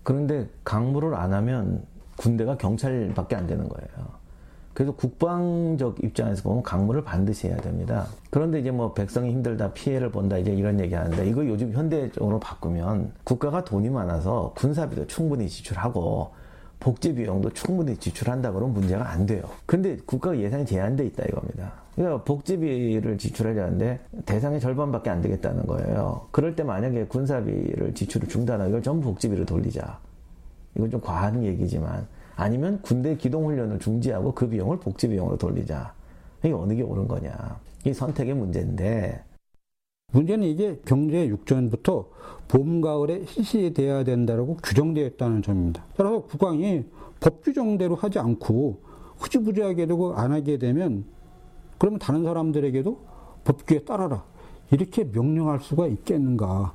그런데 0.03 0.49
강물을 0.65 1.15
안 1.15 1.33
하면 1.33 1.87
군대가 2.17 2.57
경찰밖에 2.57 3.37
안 3.37 3.47
되는 3.47 3.69
거예요. 3.69 4.27
그래서 4.77 4.93
국방적 4.93 6.05
입장에서 6.05 6.43
보면 6.43 6.63
강물을 6.63 7.03
반드시 7.03 7.49
해야 7.49 7.57
됩니다. 7.57 8.07
그런데 8.29 8.61
이제 8.61 8.71
뭐 8.71 8.93
백성이 8.93 9.31
힘들다, 9.31 9.73
피해를 9.73 10.11
본다, 10.11 10.37
이제 10.37 10.53
이런 10.53 10.79
얘기 10.79 10.95
하는데 10.95 11.27
이거 11.27 11.47
요즘 11.47 11.73
현대적으로 11.73 12.39
바꾸면 12.39 13.13
국가가 13.25 13.65
돈이 13.65 13.89
많아서 13.89 14.53
군사비도 14.55 15.07
충분히 15.07 15.49
지출하고 15.49 16.31
복지 16.79 17.15
비용도 17.15 17.51
충분히 17.55 17.97
지출한다 17.97 18.53
그러면 18.53 18.75
문제가 18.75 19.11
안 19.11 19.25
돼요. 19.25 19.45
근데 19.65 19.97
국가 20.05 20.39
예산이 20.39 20.67
제한돼 20.67 21.07
있다 21.07 21.25
이겁니다. 21.25 21.73
그러니까 21.95 22.23
복지비를 22.25 23.17
지출하려는데 23.17 23.99
대상의 24.27 24.61
절반밖에 24.61 25.09
안 25.09 25.23
되겠다는 25.23 25.67
거예요. 25.67 26.27
그럴 26.31 26.55
때 26.55 26.63
만약에 26.63 27.07
군사비를 27.07 27.95
지출을 27.95 28.29
중단하고 28.29 28.69
이걸 28.69 28.83
전부 28.83 29.09
복지비로 29.09 29.47
돌리자. 29.47 29.99
이건 30.77 30.91
좀 30.91 31.01
과한 31.01 31.43
얘기지만 31.43 32.07
아니면 32.37 32.81
군대 32.83 33.17
기동훈련을 33.17 33.79
중지하고 33.79 34.33
그 34.35 34.49
비용을 34.49 34.79
복지비용으로 34.79 35.39
돌리자. 35.39 35.95
이게 36.45 36.53
어느 36.53 36.75
게 36.75 36.83
옳은 36.83 37.09
거냐. 37.09 37.33
이 37.85 37.93
선택의 37.93 38.35
문제인데. 38.35 39.25
문제는 40.13 40.47
이게 40.47 40.81
경제 40.85 41.27
육전부터 41.27 42.09
봄, 42.49 42.81
가을에 42.81 43.25
실시돼야 43.25 44.05
된다고 44.05 44.57
규정되어 44.63 45.07
있다는 45.07 45.43
점입니다. 45.43 45.85
따라서 45.97 46.23
국왕이 46.23 46.85
법 47.21 47.43
규정대로 47.43 47.97
하지 47.97 48.19
않고 48.19 48.81
흐지부지하게 49.19 49.87
되고 49.87 50.15
안 50.15 50.33
하게 50.33 50.59
되면 50.59 51.05
그러면 51.79 51.99
다른 51.99 52.23
사람들에게도 52.23 52.99
법규에 53.45 53.85
따라라. 53.85 54.25
이렇게 54.71 55.05
명령할 55.05 55.61
수가 55.61 55.87
있겠는가. 55.87 56.75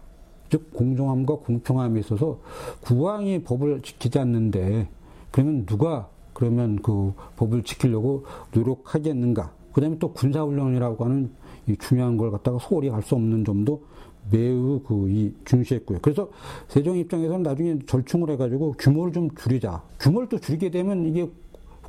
즉, 0.52 0.72
공정함과 0.74 1.38
공평함에 1.38 2.00
있어서 2.02 2.40
국왕이 2.82 3.42
법을 3.44 3.82
지키지 3.82 4.20
않는데 4.20 4.90
그러면 5.32 5.66
누가 5.66 6.10
그러면 6.34 6.82
그 6.82 7.14
법을 7.38 7.64
지키려고 7.64 8.26
노력하겠는가? 8.54 9.54
그 9.74 9.82
다음에 9.82 9.98
또 9.98 10.12
군사훈련이라고 10.12 11.06
하는 11.06 11.32
이 11.68 11.78
중요한 11.78 12.18
걸 12.18 12.32
갖다가 12.32 12.60
소홀히 12.60 12.90
할 12.90 13.02
수 13.02 13.16
없는 13.16 13.46
점도 13.46 13.82
매우 14.30 14.82
그 14.82 15.08
이 15.10 15.34
중시했고요. 15.46 16.00
그래서 16.02 16.30
세종 16.68 16.98
입장에서는 16.98 17.44
나중에 17.44 17.80
절충을 17.88 18.30
해가지고 18.32 18.74
규모를 18.78 19.14
좀 19.14 19.30
줄이자. 19.36 19.82
규모를 20.00 20.28
또 20.30 20.38
줄이게 20.38 20.70
되면 20.70 21.06
이게 21.06 21.30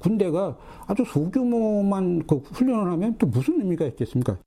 군대가 0.01 0.57
아주 0.87 1.05
소규모만 1.05 2.27
그 2.27 2.37
훈련을 2.37 2.93
하면 2.93 3.17
또 3.19 3.27
무슨 3.27 3.61
의미가 3.61 3.87
있겠습니까? 3.87 4.39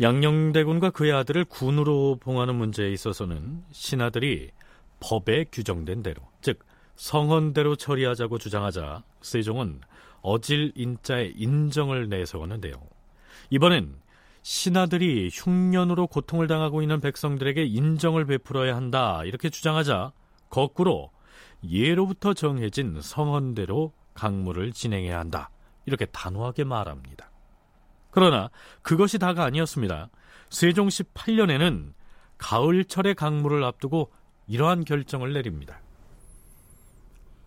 양녕대군과 0.00 0.90
그의 0.90 1.12
아들을 1.12 1.44
군으로 1.46 2.18
봉하는 2.20 2.54
문제에 2.54 2.92
있어서는 2.92 3.64
신하들이 3.72 4.50
법에 5.00 5.46
규정된 5.50 6.04
대로, 6.04 6.22
즉 6.40 6.60
성헌대로 6.94 7.74
처리하자고 7.74 8.38
주장하자 8.38 9.02
세종은 9.22 9.80
어질 10.22 10.72
인자의 10.76 11.34
인정을 11.36 12.08
내세웠는데요. 12.08 12.74
이번엔 13.50 13.96
신하들이 14.42 15.30
흉년으로 15.32 16.06
고통을 16.06 16.46
당하고 16.46 16.80
있는 16.80 17.00
백성들에게 17.00 17.64
인정을 17.64 18.24
베풀어야 18.24 18.76
한다 18.76 19.22
이렇게 19.24 19.50
주장하자 19.50 20.12
거꾸로 20.48 21.10
예로부터 21.68 22.34
정해진 22.34 23.00
성헌대로 23.00 23.92
강물을 24.14 24.72
진행해야 24.72 25.18
한다 25.18 25.50
이렇게 25.86 26.06
단호하게 26.06 26.64
말합니다. 26.64 27.27
그러나 28.10 28.50
그것이 28.82 29.18
다가 29.18 29.44
아니었습니다. 29.44 30.10
세종 30.50 30.88
18년에는 30.88 31.92
가을철의 32.38 33.14
강물을 33.14 33.62
앞두고 33.64 34.12
이러한 34.46 34.84
결정을 34.84 35.32
내립니다. 35.32 35.80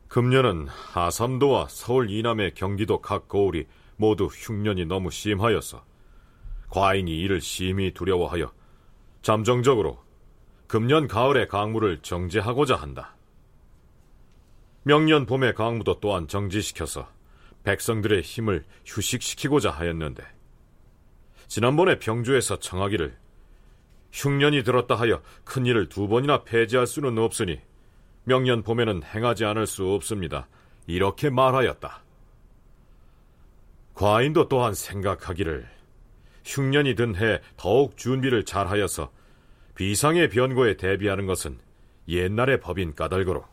금년은 0.07 0.67
하삼도와 0.67 1.67
서울 1.69 2.09
이남의 2.09 2.53
경기도 2.53 3.01
각 3.01 3.27
거울이 3.27 3.65
모두 3.95 4.25
흉년이 4.25 4.85
너무 4.85 5.09
심하여서 5.09 5.85
과인이 6.69 7.17
이를 7.19 7.39
심히 7.39 7.93
두려워하여 7.93 8.51
잠정적으로 9.21 10.03
금년 10.67 11.07
가을의 11.07 11.47
강물을 11.47 11.99
정지하고자 11.99 12.75
한다. 12.75 13.15
명년 14.83 15.25
봄의 15.25 15.53
강무도 15.53 15.99
또한 15.99 16.27
정지시켜서 16.27 17.07
백성들의 17.63 18.21
힘을 18.21 18.65
휴식시키고자 18.85 19.69
하였는데 19.69 20.23
지난번에 21.51 21.99
병주에서 21.99 22.59
청하기를 22.59 23.13
흉년이 24.13 24.63
들었다 24.63 24.95
하여 24.95 25.21
큰 25.43 25.65
일을 25.65 25.89
두 25.89 26.07
번이나 26.07 26.45
폐지할 26.45 26.87
수는 26.87 27.17
없으니 27.17 27.59
명년 28.23 28.63
봄에는 28.63 29.03
행하지 29.03 29.43
않을 29.43 29.67
수 29.67 29.85
없습니다. 29.85 30.47
이렇게 30.87 31.29
말하였다. 31.29 32.03
과인도 33.95 34.47
또한 34.47 34.73
생각하기를 34.73 35.67
흉년이 36.45 36.95
든 36.95 37.17
해 37.17 37.41
더욱 37.57 37.97
준비를 37.97 38.45
잘하여서 38.45 39.11
비상의 39.75 40.29
변고에 40.29 40.77
대비하는 40.77 41.25
것은 41.25 41.59
옛날의 42.07 42.61
법인 42.61 42.95
까닭으로 42.95 43.43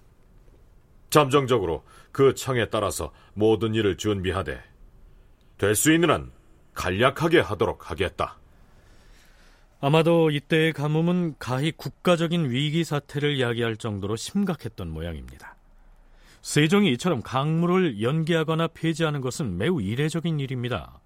잠정적으로 1.11 1.83
그 2.13 2.33
청에 2.37 2.71
따라서 2.71 3.13
모든 3.35 3.75
일을 3.75 3.97
준비하되 3.97 4.63
될 5.59 5.75
수 5.75 5.93
있는 5.93 6.11
한 6.11 6.38
간략하게 6.79 7.41
하도록 7.41 7.91
하겠다. 7.91 8.37
아마도 9.81 10.31
이때의 10.31 10.73
가뭄은 10.73 11.35
가히 11.39 11.73
국가적인 11.73 12.51
위기 12.51 12.85
사태를 12.85 13.37
이야기할 13.37 13.77
정도로 13.77 14.15
심각했던 14.17 14.89
모양입니다. 14.89 15.57
세종이 16.41 16.93
이처럼 16.93 17.21
강물을 17.23 18.01
연기하거나 18.01 18.69
폐지하는 18.69 19.21
것은 19.21 19.59
매우 19.59 19.83
이례적인 19.83 20.39
일입니다. 20.39 21.01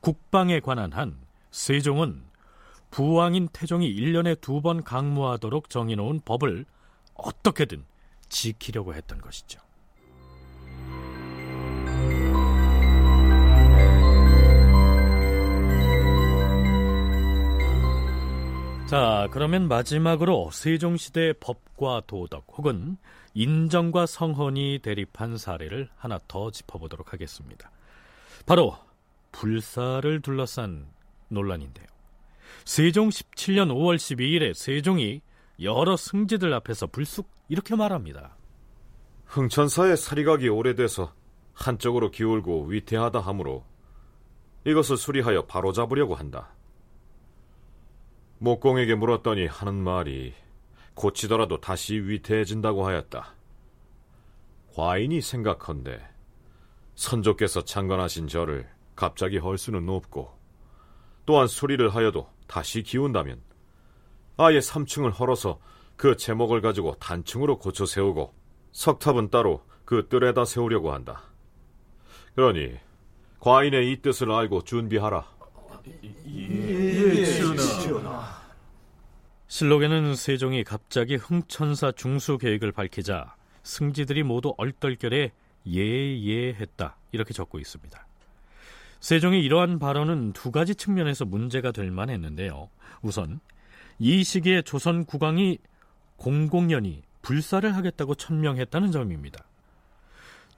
국방에 0.00 0.60
관한 0.60 0.92
한 0.92 1.18
세종은 1.50 2.22
부왕인 2.90 3.48
태종이 3.52 3.94
1년에 3.94 4.40
두 4.40 4.60
번 4.62 4.82
강무하도록 4.82 5.68
정해놓은 5.68 6.22
법을 6.24 6.64
어떻게든 7.14 7.84
지키려고 8.30 8.94
했던 8.94 9.20
것이죠. 9.20 9.60
자, 18.92 19.26
그러면 19.30 19.68
마지막으로 19.68 20.50
세종시대의 20.52 21.36
법과 21.40 22.02
도덕 22.06 22.44
혹은 22.58 22.98
인정과 23.32 24.04
성헌이 24.04 24.80
대립한 24.82 25.38
사례를 25.38 25.88
하나 25.96 26.18
더 26.28 26.50
짚어보도록 26.50 27.14
하겠습니다. 27.14 27.70
바로 28.44 28.76
불사를 29.30 30.20
둘러싼 30.20 30.88
논란인데요. 31.28 31.86
세종 32.66 33.08
17년 33.08 33.70
5월 33.72 33.96
12일에 33.96 34.52
세종이 34.52 35.22
여러 35.62 35.96
승지들 35.96 36.52
앞에서 36.52 36.86
불쑥 36.88 37.30
이렇게 37.48 37.74
말합니다. 37.74 38.36
흥천사의 39.24 39.96
사리각이 39.96 40.50
오래돼서 40.50 41.14
한쪽으로 41.54 42.10
기울고 42.10 42.66
위태하다 42.66 43.20
하므로 43.20 43.64
이것을 44.66 44.98
수리하여 44.98 45.46
바로잡으려고 45.46 46.14
한다. 46.14 46.50
목공에게 48.42 48.96
물었더니 48.96 49.46
하는 49.46 49.74
말이 49.74 50.34
고치더라도 50.94 51.60
다시 51.60 51.94
위태해진다고 51.94 52.84
하였다. 52.84 53.34
과인이 54.74 55.20
생각한데 55.20 56.04
선조께서 56.96 57.62
창건하신 57.62 58.26
저를 58.26 58.68
갑자기 58.96 59.38
헐 59.38 59.58
수는 59.58 59.88
없고 59.88 60.36
또한 61.24 61.46
수리를 61.46 61.88
하여도 61.94 62.28
다시 62.48 62.82
기운다면 62.82 63.40
아예 64.38 64.58
3층을 64.58 65.16
헐어서 65.16 65.60
그 65.94 66.16
제목을 66.16 66.60
가지고 66.62 66.96
단층으로 66.96 67.60
고쳐 67.60 67.86
세우고 67.86 68.34
석탑은 68.72 69.30
따로 69.30 69.64
그 69.84 70.08
뜰에다 70.08 70.46
세우려고 70.46 70.92
한다. 70.92 71.22
그러니 72.34 72.76
과인의 73.38 73.92
이 73.92 74.02
뜻을 74.02 74.32
알고 74.32 74.64
준비하라. 74.64 75.31
예, 76.26 77.24
전하. 77.86 78.42
실록에는 79.48 80.16
세종이 80.16 80.64
갑자기 80.64 81.16
흥천사 81.16 81.92
중수 81.92 82.38
계획을 82.38 82.72
밝히자 82.72 83.34
승지들이 83.62 84.22
모두 84.22 84.54
얼떨결에 84.56 85.32
예예했다 85.66 86.96
이렇게 87.12 87.34
적고 87.34 87.58
있습니다. 87.58 88.06
세종의 89.00 89.42
이러한 89.44 89.78
발언은 89.78 90.32
두 90.32 90.50
가지 90.50 90.74
측면에서 90.74 91.24
문제가 91.24 91.72
될 91.72 91.90
만했는데요. 91.90 92.70
우선 93.02 93.40
이 93.98 94.24
시기에 94.24 94.62
조선 94.62 95.04
국왕이 95.04 95.58
공공연히 96.16 97.02
불사를 97.20 97.74
하겠다고 97.74 98.14
천명했다는 98.14 98.90
점입니다. 98.92 99.44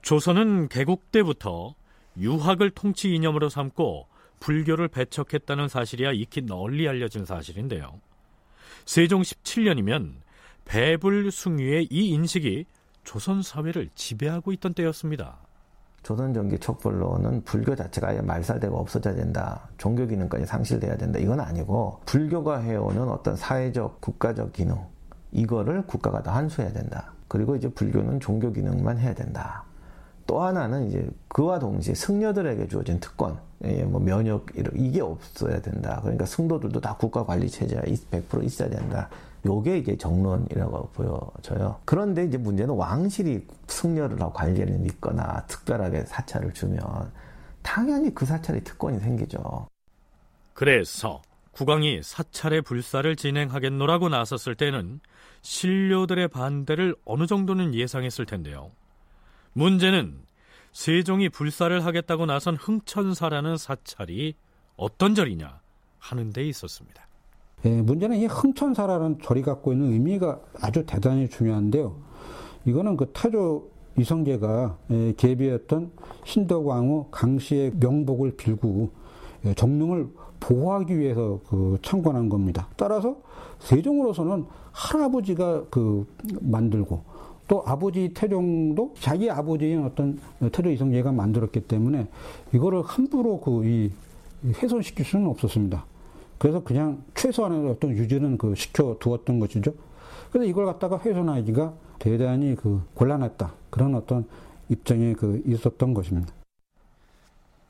조선은 0.01 0.69
개국 0.69 1.11
때부터 1.11 1.75
유학을 2.17 2.69
통치 2.71 3.13
이념으로 3.13 3.49
삼고 3.49 4.07
불교를 4.45 4.89
배척했다는 4.89 5.69
사실이야 5.69 6.11
익히 6.11 6.45
널리 6.45 6.87
알려진 6.87 7.25
사실인데요. 7.25 7.99
세종 8.85 9.23
17년이면 9.23 10.17
배불 10.65 11.31
숭유의 11.31 11.87
이 11.89 12.09
인식이 12.09 12.65
조선 13.03 13.41
사회를 13.41 13.89
지배하고 13.95 14.51
있던 14.53 14.75
때였습니다. 14.75 15.37
조선 16.03 16.31
전기 16.31 16.59
척불로는 16.59 17.43
불교 17.43 17.75
자체가 17.75 18.09
아예 18.09 18.21
말살되고 18.21 18.77
없어져야 18.77 19.15
된다. 19.15 19.67
종교 19.79 20.05
기능까지 20.05 20.45
상실돼야 20.45 20.95
된다. 20.95 21.17
이건 21.17 21.39
아니고 21.39 22.01
불교가 22.05 22.59
해오는 22.59 23.01
어떤 23.09 23.35
사회적 23.35 23.99
국가적 23.99 24.53
기능 24.53 24.77
이거를 25.31 25.87
국가가 25.87 26.21
다 26.21 26.35
환수해야 26.35 26.71
된다. 26.71 27.13
그리고 27.27 27.55
이제 27.55 27.67
불교는 27.67 28.19
종교 28.19 28.51
기능만 28.53 28.99
해야 28.99 29.15
된다. 29.15 29.63
또 30.27 30.41
하나는 30.41 30.87
이제 30.87 31.07
그와 31.27 31.59
동시에 31.59 31.93
승려들에게 31.93 32.67
주어진 32.67 32.99
특권, 32.99 33.37
예, 33.63 33.83
뭐 33.83 33.99
면역 33.99 34.47
이게 34.75 35.01
없어야 35.01 35.61
된다. 35.61 35.99
그러니까 36.01 36.25
승도들도 36.25 36.81
다 36.81 36.95
국가 36.97 37.25
관리 37.25 37.49
체제가 37.49 37.83
100% 37.83 38.43
있어야 38.43 38.69
된다. 38.69 39.09
요게 39.45 39.77
이제 39.77 39.95
정론이라고 39.95 40.89
보여져요. 40.93 41.79
그런데 41.85 42.25
이제 42.25 42.37
문제는 42.37 42.73
왕실이 42.73 43.45
승려를 43.67 44.19
하고 44.19 44.33
관리를 44.33 44.79
믿거나 44.79 45.45
특별하게 45.47 46.01
사찰을 46.05 46.53
주면 46.53 46.81
당연히 47.61 48.13
그 48.13 48.25
사찰에 48.25 48.61
특권이 48.61 48.99
생기죠. 48.99 49.67
그래서 50.53 51.21
국왕이 51.51 52.01
사찰의 52.03 52.63
불사를 52.63 53.15
진행하겠노라고 53.15 54.09
나섰을 54.09 54.55
때는 54.55 54.99
신료들의 55.41 56.27
반대를 56.29 56.95
어느 57.05 57.27
정도는 57.27 57.75
예상했을 57.75 58.25
텐데요. 58.25 58.71
문제는 59.57 60.17
세종이 60.73 61.29
불사를 61.29 61.85
하겠다고 61.85 62.25
나선 62.25 62.57
흥천사라는 62.57 63.55
사찰이 63.55 64.35
어떤 64.75 65.15
절이냐 65.15 65.61
하는 65.97 66.33
데 66.33 66.43
있었습니다. 66.43 67.07
예, 67.63 67.81
문제는 67.81 68.17
이 68.17 68.25
흥천사라는 68.25 69.19
절이 69.23 69.43
갖고 69.43 69.71
있는 69.71 69.93
의미가 69.93 70.41
아주 70.59 70.85
대단히 70.85 71.29
중요한데요. 71.29 71.95
이거는 72.65 72.97
그 72.97 73.09
타조 73.13 73.69
이성계가 73.97 74.77
예, 74.91 75.13
계비했던 75.15 75.91
신덕왕후 76.25 77.07
강씨의 77.11 77.75
명복을 77.79 78.35
빌고 78.35 78.91
예, 79.45 79.53
정릉을 79.53 80.09
보호하기 80.41 80.99
위해서 80.99 81.39
그 81.47 81.77
창건한 81.81 82.27
겁니다. 82.27 82.67
따라서 82.75 83.15
세종으로서는 83.59 84.47
할아버지가 84.73 85.67
그 85.69 86.05
만들고 86.41 87.14
또 87.47 87.63
아버지 87.65 88.11
태종도 88.13 88.95
자기 88.99 89.29
아버지인 89.29 89.83
어떤 89.83 90.19
태조 90.51 90.71
이성계가 90.71 91.11
만들었기 91.11 91.61
때문에 91.61 92.07
이거를 92.53 92.81
함부로 92.83 93.39
그 93.39 93.63
이 93.65 93.91
훼손시킬 94.53 95.05
수는 95.05 95.27
없었습니다. 95.27 95.85
그래서 96.37 96.63
그냥 96.63 97.03
최소한의 97.15 97.69
어떤 97.69 97.91
유지는 97.91 98.37
그 98.37 98.53
시켜 98.55 98.97
두었던 98.99 99.39
것이죠. 99.39 99.73
그래서 100.31 100.47
이걸 100.47 100.65
갖다가 100.65 100.99
훼손하기가 100.99 101.73
대단히 101.99 102.55
그 102.55 102.83
곤란했다. 102.93 103.53
그런 103.69 103.95
어떤 103.95 104.27
입장에 104.69 105.13
그 105.13 105.41
있었던 105.45 105.93
것입니다. 105.93 106.31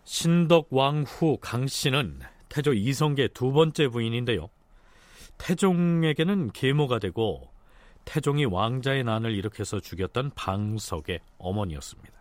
신덕 0.03 0.67
왕 0.71 1.03
후 1.07 1.37
강 1.39 1.67
씨는 1.67 2.19
태조 2.49 2.73
이성계 2.73 3.29
두 3.29 3.51
번째 3.51 3.87
부인인데요. 3.87 4.49
태종에게는 5.37 6.51
계모가 6.51 6.99
되고 6.99 7.41
태종이 8.05 8.45
왕자의 8.45 9.03
난을 9.03 9.33
일으켜서 9.33 9.79
죽였던 9.79 10.31
방석의 10.35 11.19
어머니였습니다. 11.37 12.13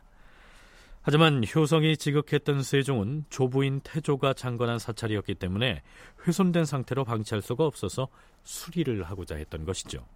하지만 1.03 1.45
효성이 1.55 1.99
지극했던 1.99 2.63
세종은 2.63 3.27
조부인 3.29 3.81
태조가 3.81 4.33
장관한 4.33 4.79
사찰이었기 4.79 5.35
때문에 5.35 5.83
훼손된 6.27 6.65
상태로 6.65 7.05
방치할 7.05 7.43
수가 7.43 7.67
없어서 7.67 8.09
수리를 8.43 9.03
하고자 9.05 9.37
했던 9.37 9.67
것이죠. 9.67 10.07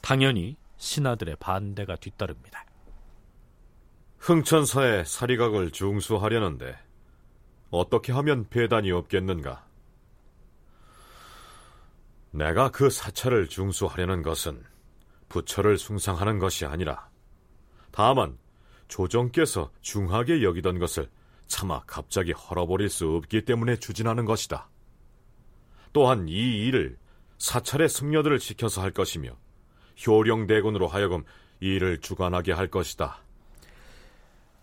당연히 0.00 0.56
신하들의 0.76 1.36
반대가 1.38 1.94
뒤따릅니다. 1.94 2.64
흥천사의 4.18 5.04
사리각을 5.04 5.70
중수하려는데 5.70 6.76
어떻게 7.70 8.12
하면 8.12 8.48
배단이 8.48 8.90
없겠는가? 8.90 9.64
내가 12.32 12.70
그 12.70 12.90
사찰을 12.90 13.46
중수하려는 13.46 14.22
것은 14.22 14.64
부처를 15.32 15.78
숭상하는 15.78 16.38
것이 16.38 16.66
아니라 16.66 17.08
다만 17.90 18.38
조정께서 18.88 19.70
중하게 19.80 20.42
여기던 20.42 20.78
것을 20.78 21.08
차마 21.46 21.82
갑자기 21.86 22.32
헐어버릴 22.32 22.90
수 22.90 23.08
없기 23.16 23.44
때문에 23.46 23.76
추진하는 23.76 24.26
것이다. 24.26 24.68
또한 25.92 26.28
이 26.28 26.66
일을 26.66 26.98
사찰의 27.38 27.88
승려들을 27.88 28.38
시켜서 28.40 28.82
할 28.82 28.90
것이며 28.90 29.36
효령대군으로 30.06 30.86
하여금 30.86 31.24
이 31.60 31.74
일을 31.74 31.98
주관하게 31.98 32.52
할 32.52 32.68
것이다. 32.68 33.22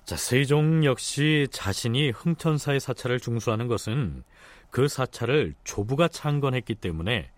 자, 0.06 0.16
세종 0.16 0.86
역시 0.86 1.48
자신이 1.52 2.10
흥천사의 2.12 2.80
사찰을 2.80 3.20
중수하는 3.20 3.68
것은 3.68 4.24
그 4.72 4.88
사찰을 4.88 5.56
조부가 5.64 6.08
창건했기 6.08 6.76
때문에 6.76 7.32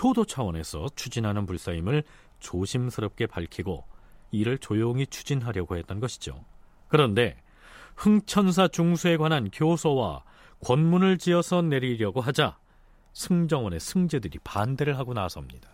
효도 0.00 0.24
차원에서 0.24 0.86
추진하는 0.94 1.46
불사임을 1.46 2.04
조심스럽게 2.42 3.26
밝히고 3.26 3.84
이를 4.32 4.58
조용히 4.58 5.06
추진하려고 5.06 5.76
했던 5.76 6.00
것이죠. 6.00 6.44
그런데 6.88 7.40
흥천사 7.96 8.68
중수에 8.68 9.16
관한 9.16 9.50
교서와 9.50 10.24
권문을 10.64 11.18
지어서 11.18 11.62
내리려고 11.62 12.20
하자 12.20 12.58
승정원의 13.14 13.80
승제들이 13.80 14.38
반대를 14.44 14.98
하고 14.98 15.14
나섭니다. 15.14 15.68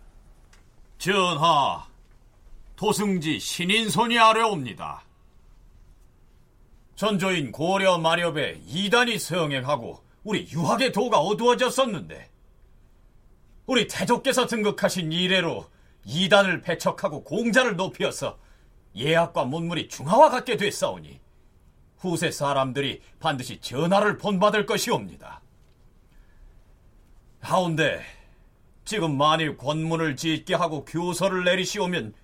전하, 0.97 1.87
도승지 2.75 3.39
신인손이 3.39 4.17
아뢰옵니다. 4.19 5.03
전조인 6.95 7.51
고려 7.51 7.97
마렵에 7.97 8.61
이단이 8.65 9.17
서행하고 9.19 10.03
우리 10.23 10.47
유학의 10.51 10.91
도가 10.91 11.19
어두워졌었는데 11.19 12.29
우리 13.67 13.87
태조께서 13.87 14.47
등극하신 14.47 15.11
이래로 15.11 15.65
이단을 16.09 16.61
배척하고 16.61 17.23
공자를 17.23 17.75
높이어서 17.75 18.39
예학과 18.95 19.45
문물이 19.45 19.89
중화와 19.89 20.31
같게 20.31 20.57
됐사오니 20.57 21.21
후세 21.97 22.31
사람들이 22.31 23.01
반드시 23.19 23.59
전하를 23.61 24.17
본받을 24.17 24.65
것이옵니다. 24.65 25.41
하운데 27.41 28.01
지금 28.85 29.17
만일 29.17 29.55
권문을 29.55 30.15
짓게 30.15 30.55
하고 30.55 30.83
교서를 30.83 31.43
내리시오면 31.43 32.15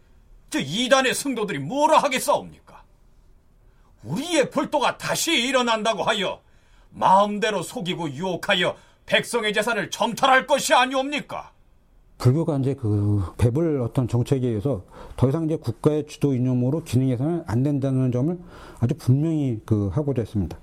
저 0.50 0.60
이단의 0.60 1.14
승도들이 1.14 1.60
뭐라 1.60 2.00
하겠사옵니까? 2.00 2.84
우리의 4.04 4.50
불도가 4.50 4.98
다시 4.98 5.34
일어난다고 5.48 6.02
하여 6.04 6.42
마음대로 6.90 7.62
속이고 7.62 8.10
유혹하여 8.10 8.76
백성의 9.06 9.54
재산을 9.54 9.92
점탈할 9.92 10.48
것이 10.48 10.74
아니옵니까? 10.74 11.55
불교가 12.18 12.58
이제 12.58 12.74
그 12.74 13.22
배불 13.38 13.82
어떤 13.82 14.08
정책에 14.08 14.48
의해서 14.48 14.84
더 15.18 15.30
이상 15.30 15.46
이제 15.46 15.58
국가의 15.58 16.08
주도 16.08 16.34
이념으로 16.34 16.84
기능해서는 16.84 17.44
안 17.46 17.64
된다는 17.64 18.12
점을 18.12 18.38
아주 18.80 18.96
분명히 18.98 19.60
그 19.66 19.90
하고자 19.92 20.22
했습니다. 20.22 20.58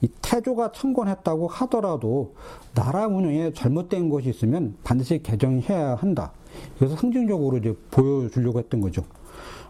이 0.00 0.08
태조가 0.20 0.72
창건했다고 0.72 1.46
하더라도 1.48 2.34
나라 2.74 3.06
운영에 3.06 3.52
잘못된 3.52 4.08
것이 4.08 4.30
있으면 4.30 4.76
반드시 4.82 5.22
개정해야 5.22 5.94
한다. 5.94 6.32
그래서 6.78 6.96
상징적으로 6.96 7.58
이제 7.58 7.76
보여주려고 7.90 8.58
했던 8.58 8.80
거죠. 8.80 9.02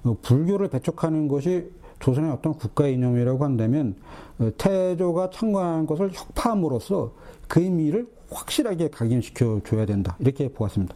어, 0.05 0.17
불교를 0.23 0.69
배척하는 0.69 1.29
것이 1.29 1.71
조선의 2.01 2.31
어떤 2.31 2.55
국가 2.55 2.89
이념이라고 2.89 3.45
한다면 3.45 3.95
어, 4.39 4.51
태조가 4.57 5.31
창건한 5.31 5.87
것을 5.87 6.11
혁파함으로써 6.13 7.13
그 7.47 7.61
의미를 7.61 8.09
확실하게 8.33 8.89
각인시켜 8.89 9.61
줘야 9.65 9.87
된다. 9.87 10.17
이렇게 10.19 10.49
보았습니다. 10.49 10.95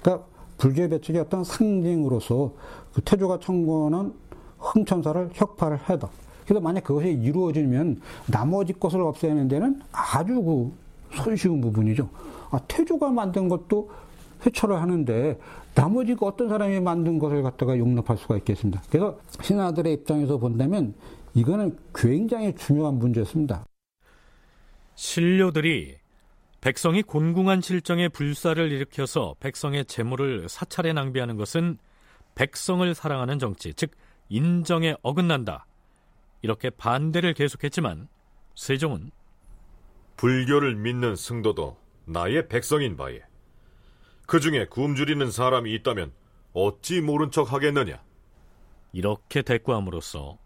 그러니까 0.00 0.26
불교의 0.58 0.88
배척의 0.90 1.20
어떤 1.20 1.44
상징으로서 1.44 2.52
그 2.92 3.00
태조가 3.02 3.40
창건한 3.40 4.12
흥천사를 4.58 5.30
혁파를 5.34 5.76
하다. 5.76 6.08
그래서 6.44 6.60
만약 6.60 6.84
그것이 6.84 7.10
이루어지면 7.10 8.00
나머지 8.26 8.72
것을 8.72 9.00
없애는 9.00 9.48
데는 9.48 9.80
아주 9.92 10.42
그 10.42 10.72
손쉬운 11.14 11.60
부분이죠. 11.60 12.08
아, 12.50 12.58
태조가 12.66 13.10
만든 13.10 13.48
것도 13.48 13.90
회초를 14.44 14.80
하는데 14.80 15.38
나머지 15.74 16.14
그 16.14 16.26
어떤 16.26 16.48
사람이 16.48 16.80
만든 16.80 17.18
것을 17.18 17.42
갖다가 17.42 17.78
용납할 17.78 18.16
수가 18.16 18.36
있겠습니다. 18.38 18.82
그래서 18.88 19.18
신하들의 19.42 19.92
입장에서 19.92 20.38
본다면 20.38 20.94
이거는 21.34 21.76
굉장히 21.94 22.54
중요한 22.54 22.98
문제였습니다. 22.98 23.64
신료들이 24.94 25.96
백성이 26.60 27.02
곤궁한 27.02 27.60
실정에 27.60 28.08
불사를 28.08 28.72
일으켜서 28.72 29.36
백성의 29.40 29.84
재물을 29.84 30.48
사찰에 30.48 30.92
낭비하는 30.92 31.36
것은 31.36 31.78
백성을 32.34 32.94
사랑하는 32.94 33.38
정치, 33.38 33.72
즉 33.74 33.92
인정에 34.28 34.96
어긋난다. 35.02 35.66
이렇게 36.42 36.70
반대를 36.70 37.34
계속했지만 37.34 38.08
세종은 38.54 39.10
불교를 40.16 40.74
믿는 40.76 41.16
승도도 41.16 41.76
나의 42.06 42.48
백성인 42.48 42.96
바에 42.96 43.20
그 44.26 44.40
중에 44.40 44.66
굶주리는 44.66 45.30
사람이 45.30 45.72
있다면 45.74 46.12
어찌 46.52 47.00
모른 47.00 47.30
척 47.30 47.52
하겠느냐? 47.52 48.02
이렇게 48.92 49.42
대꾸함으로써 49.42 50.38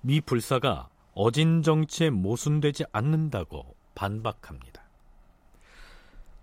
미 0.00 0.20
불사가 0.20 0.88
어진 1.14 1.62
정치에 1.62 2.10
모순되지 2.10 2.84
않는다고 2.90 3.76
반박합니다. 3.94 4.81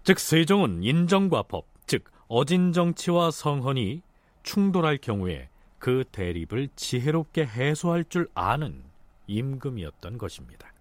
즉 0.04 0.20
세종은 0.20 0.84
인정과 0.84 1.44
법, 1.44 1.66
즉 1.88 2.06
어진 2.28 2.74
정치와 2.74 3.32
성헌이 3.32 4.02
충돌할 4.44 4.98
경우에 4.98 5.50
그 5.78 6.04
대립을 6.12 6.70
지혜롭게 6.76 7.46
해소할 7.46 8.06
줄 8.10 8.28
아는 8.34 8.84
임금이었던 9.28 10.18
것입니다. 10.18 10.74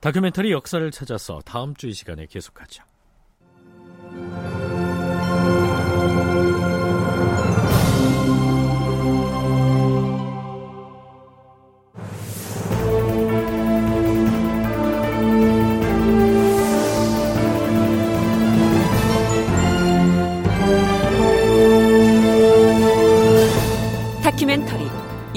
다큐멘터리 0.00 0.50
역사를 0.50 0.90
찾아서 0.90 1.40
다음 1.44 1.74
주 1.74 1.88
이 1.88 1.92
시간에 1.92 2.26
계속하죠. 2.26 2.82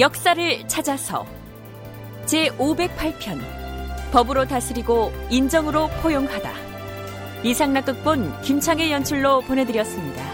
역사를 0.04 0.68
찾아서 0.68 1.26
제 2.26 2.50
508편 2.58 3.40
법으로 4.12 4.46
다스리고 4.46 5.14
인정으로 5.30 5.88
포용하다 6.02 6.52
이상락 7.44 7.86
극본 7.86 8.42
김창의 8.42 8.92
연출로 8.92 9.40
보내드렸습니다. 9.44 10.33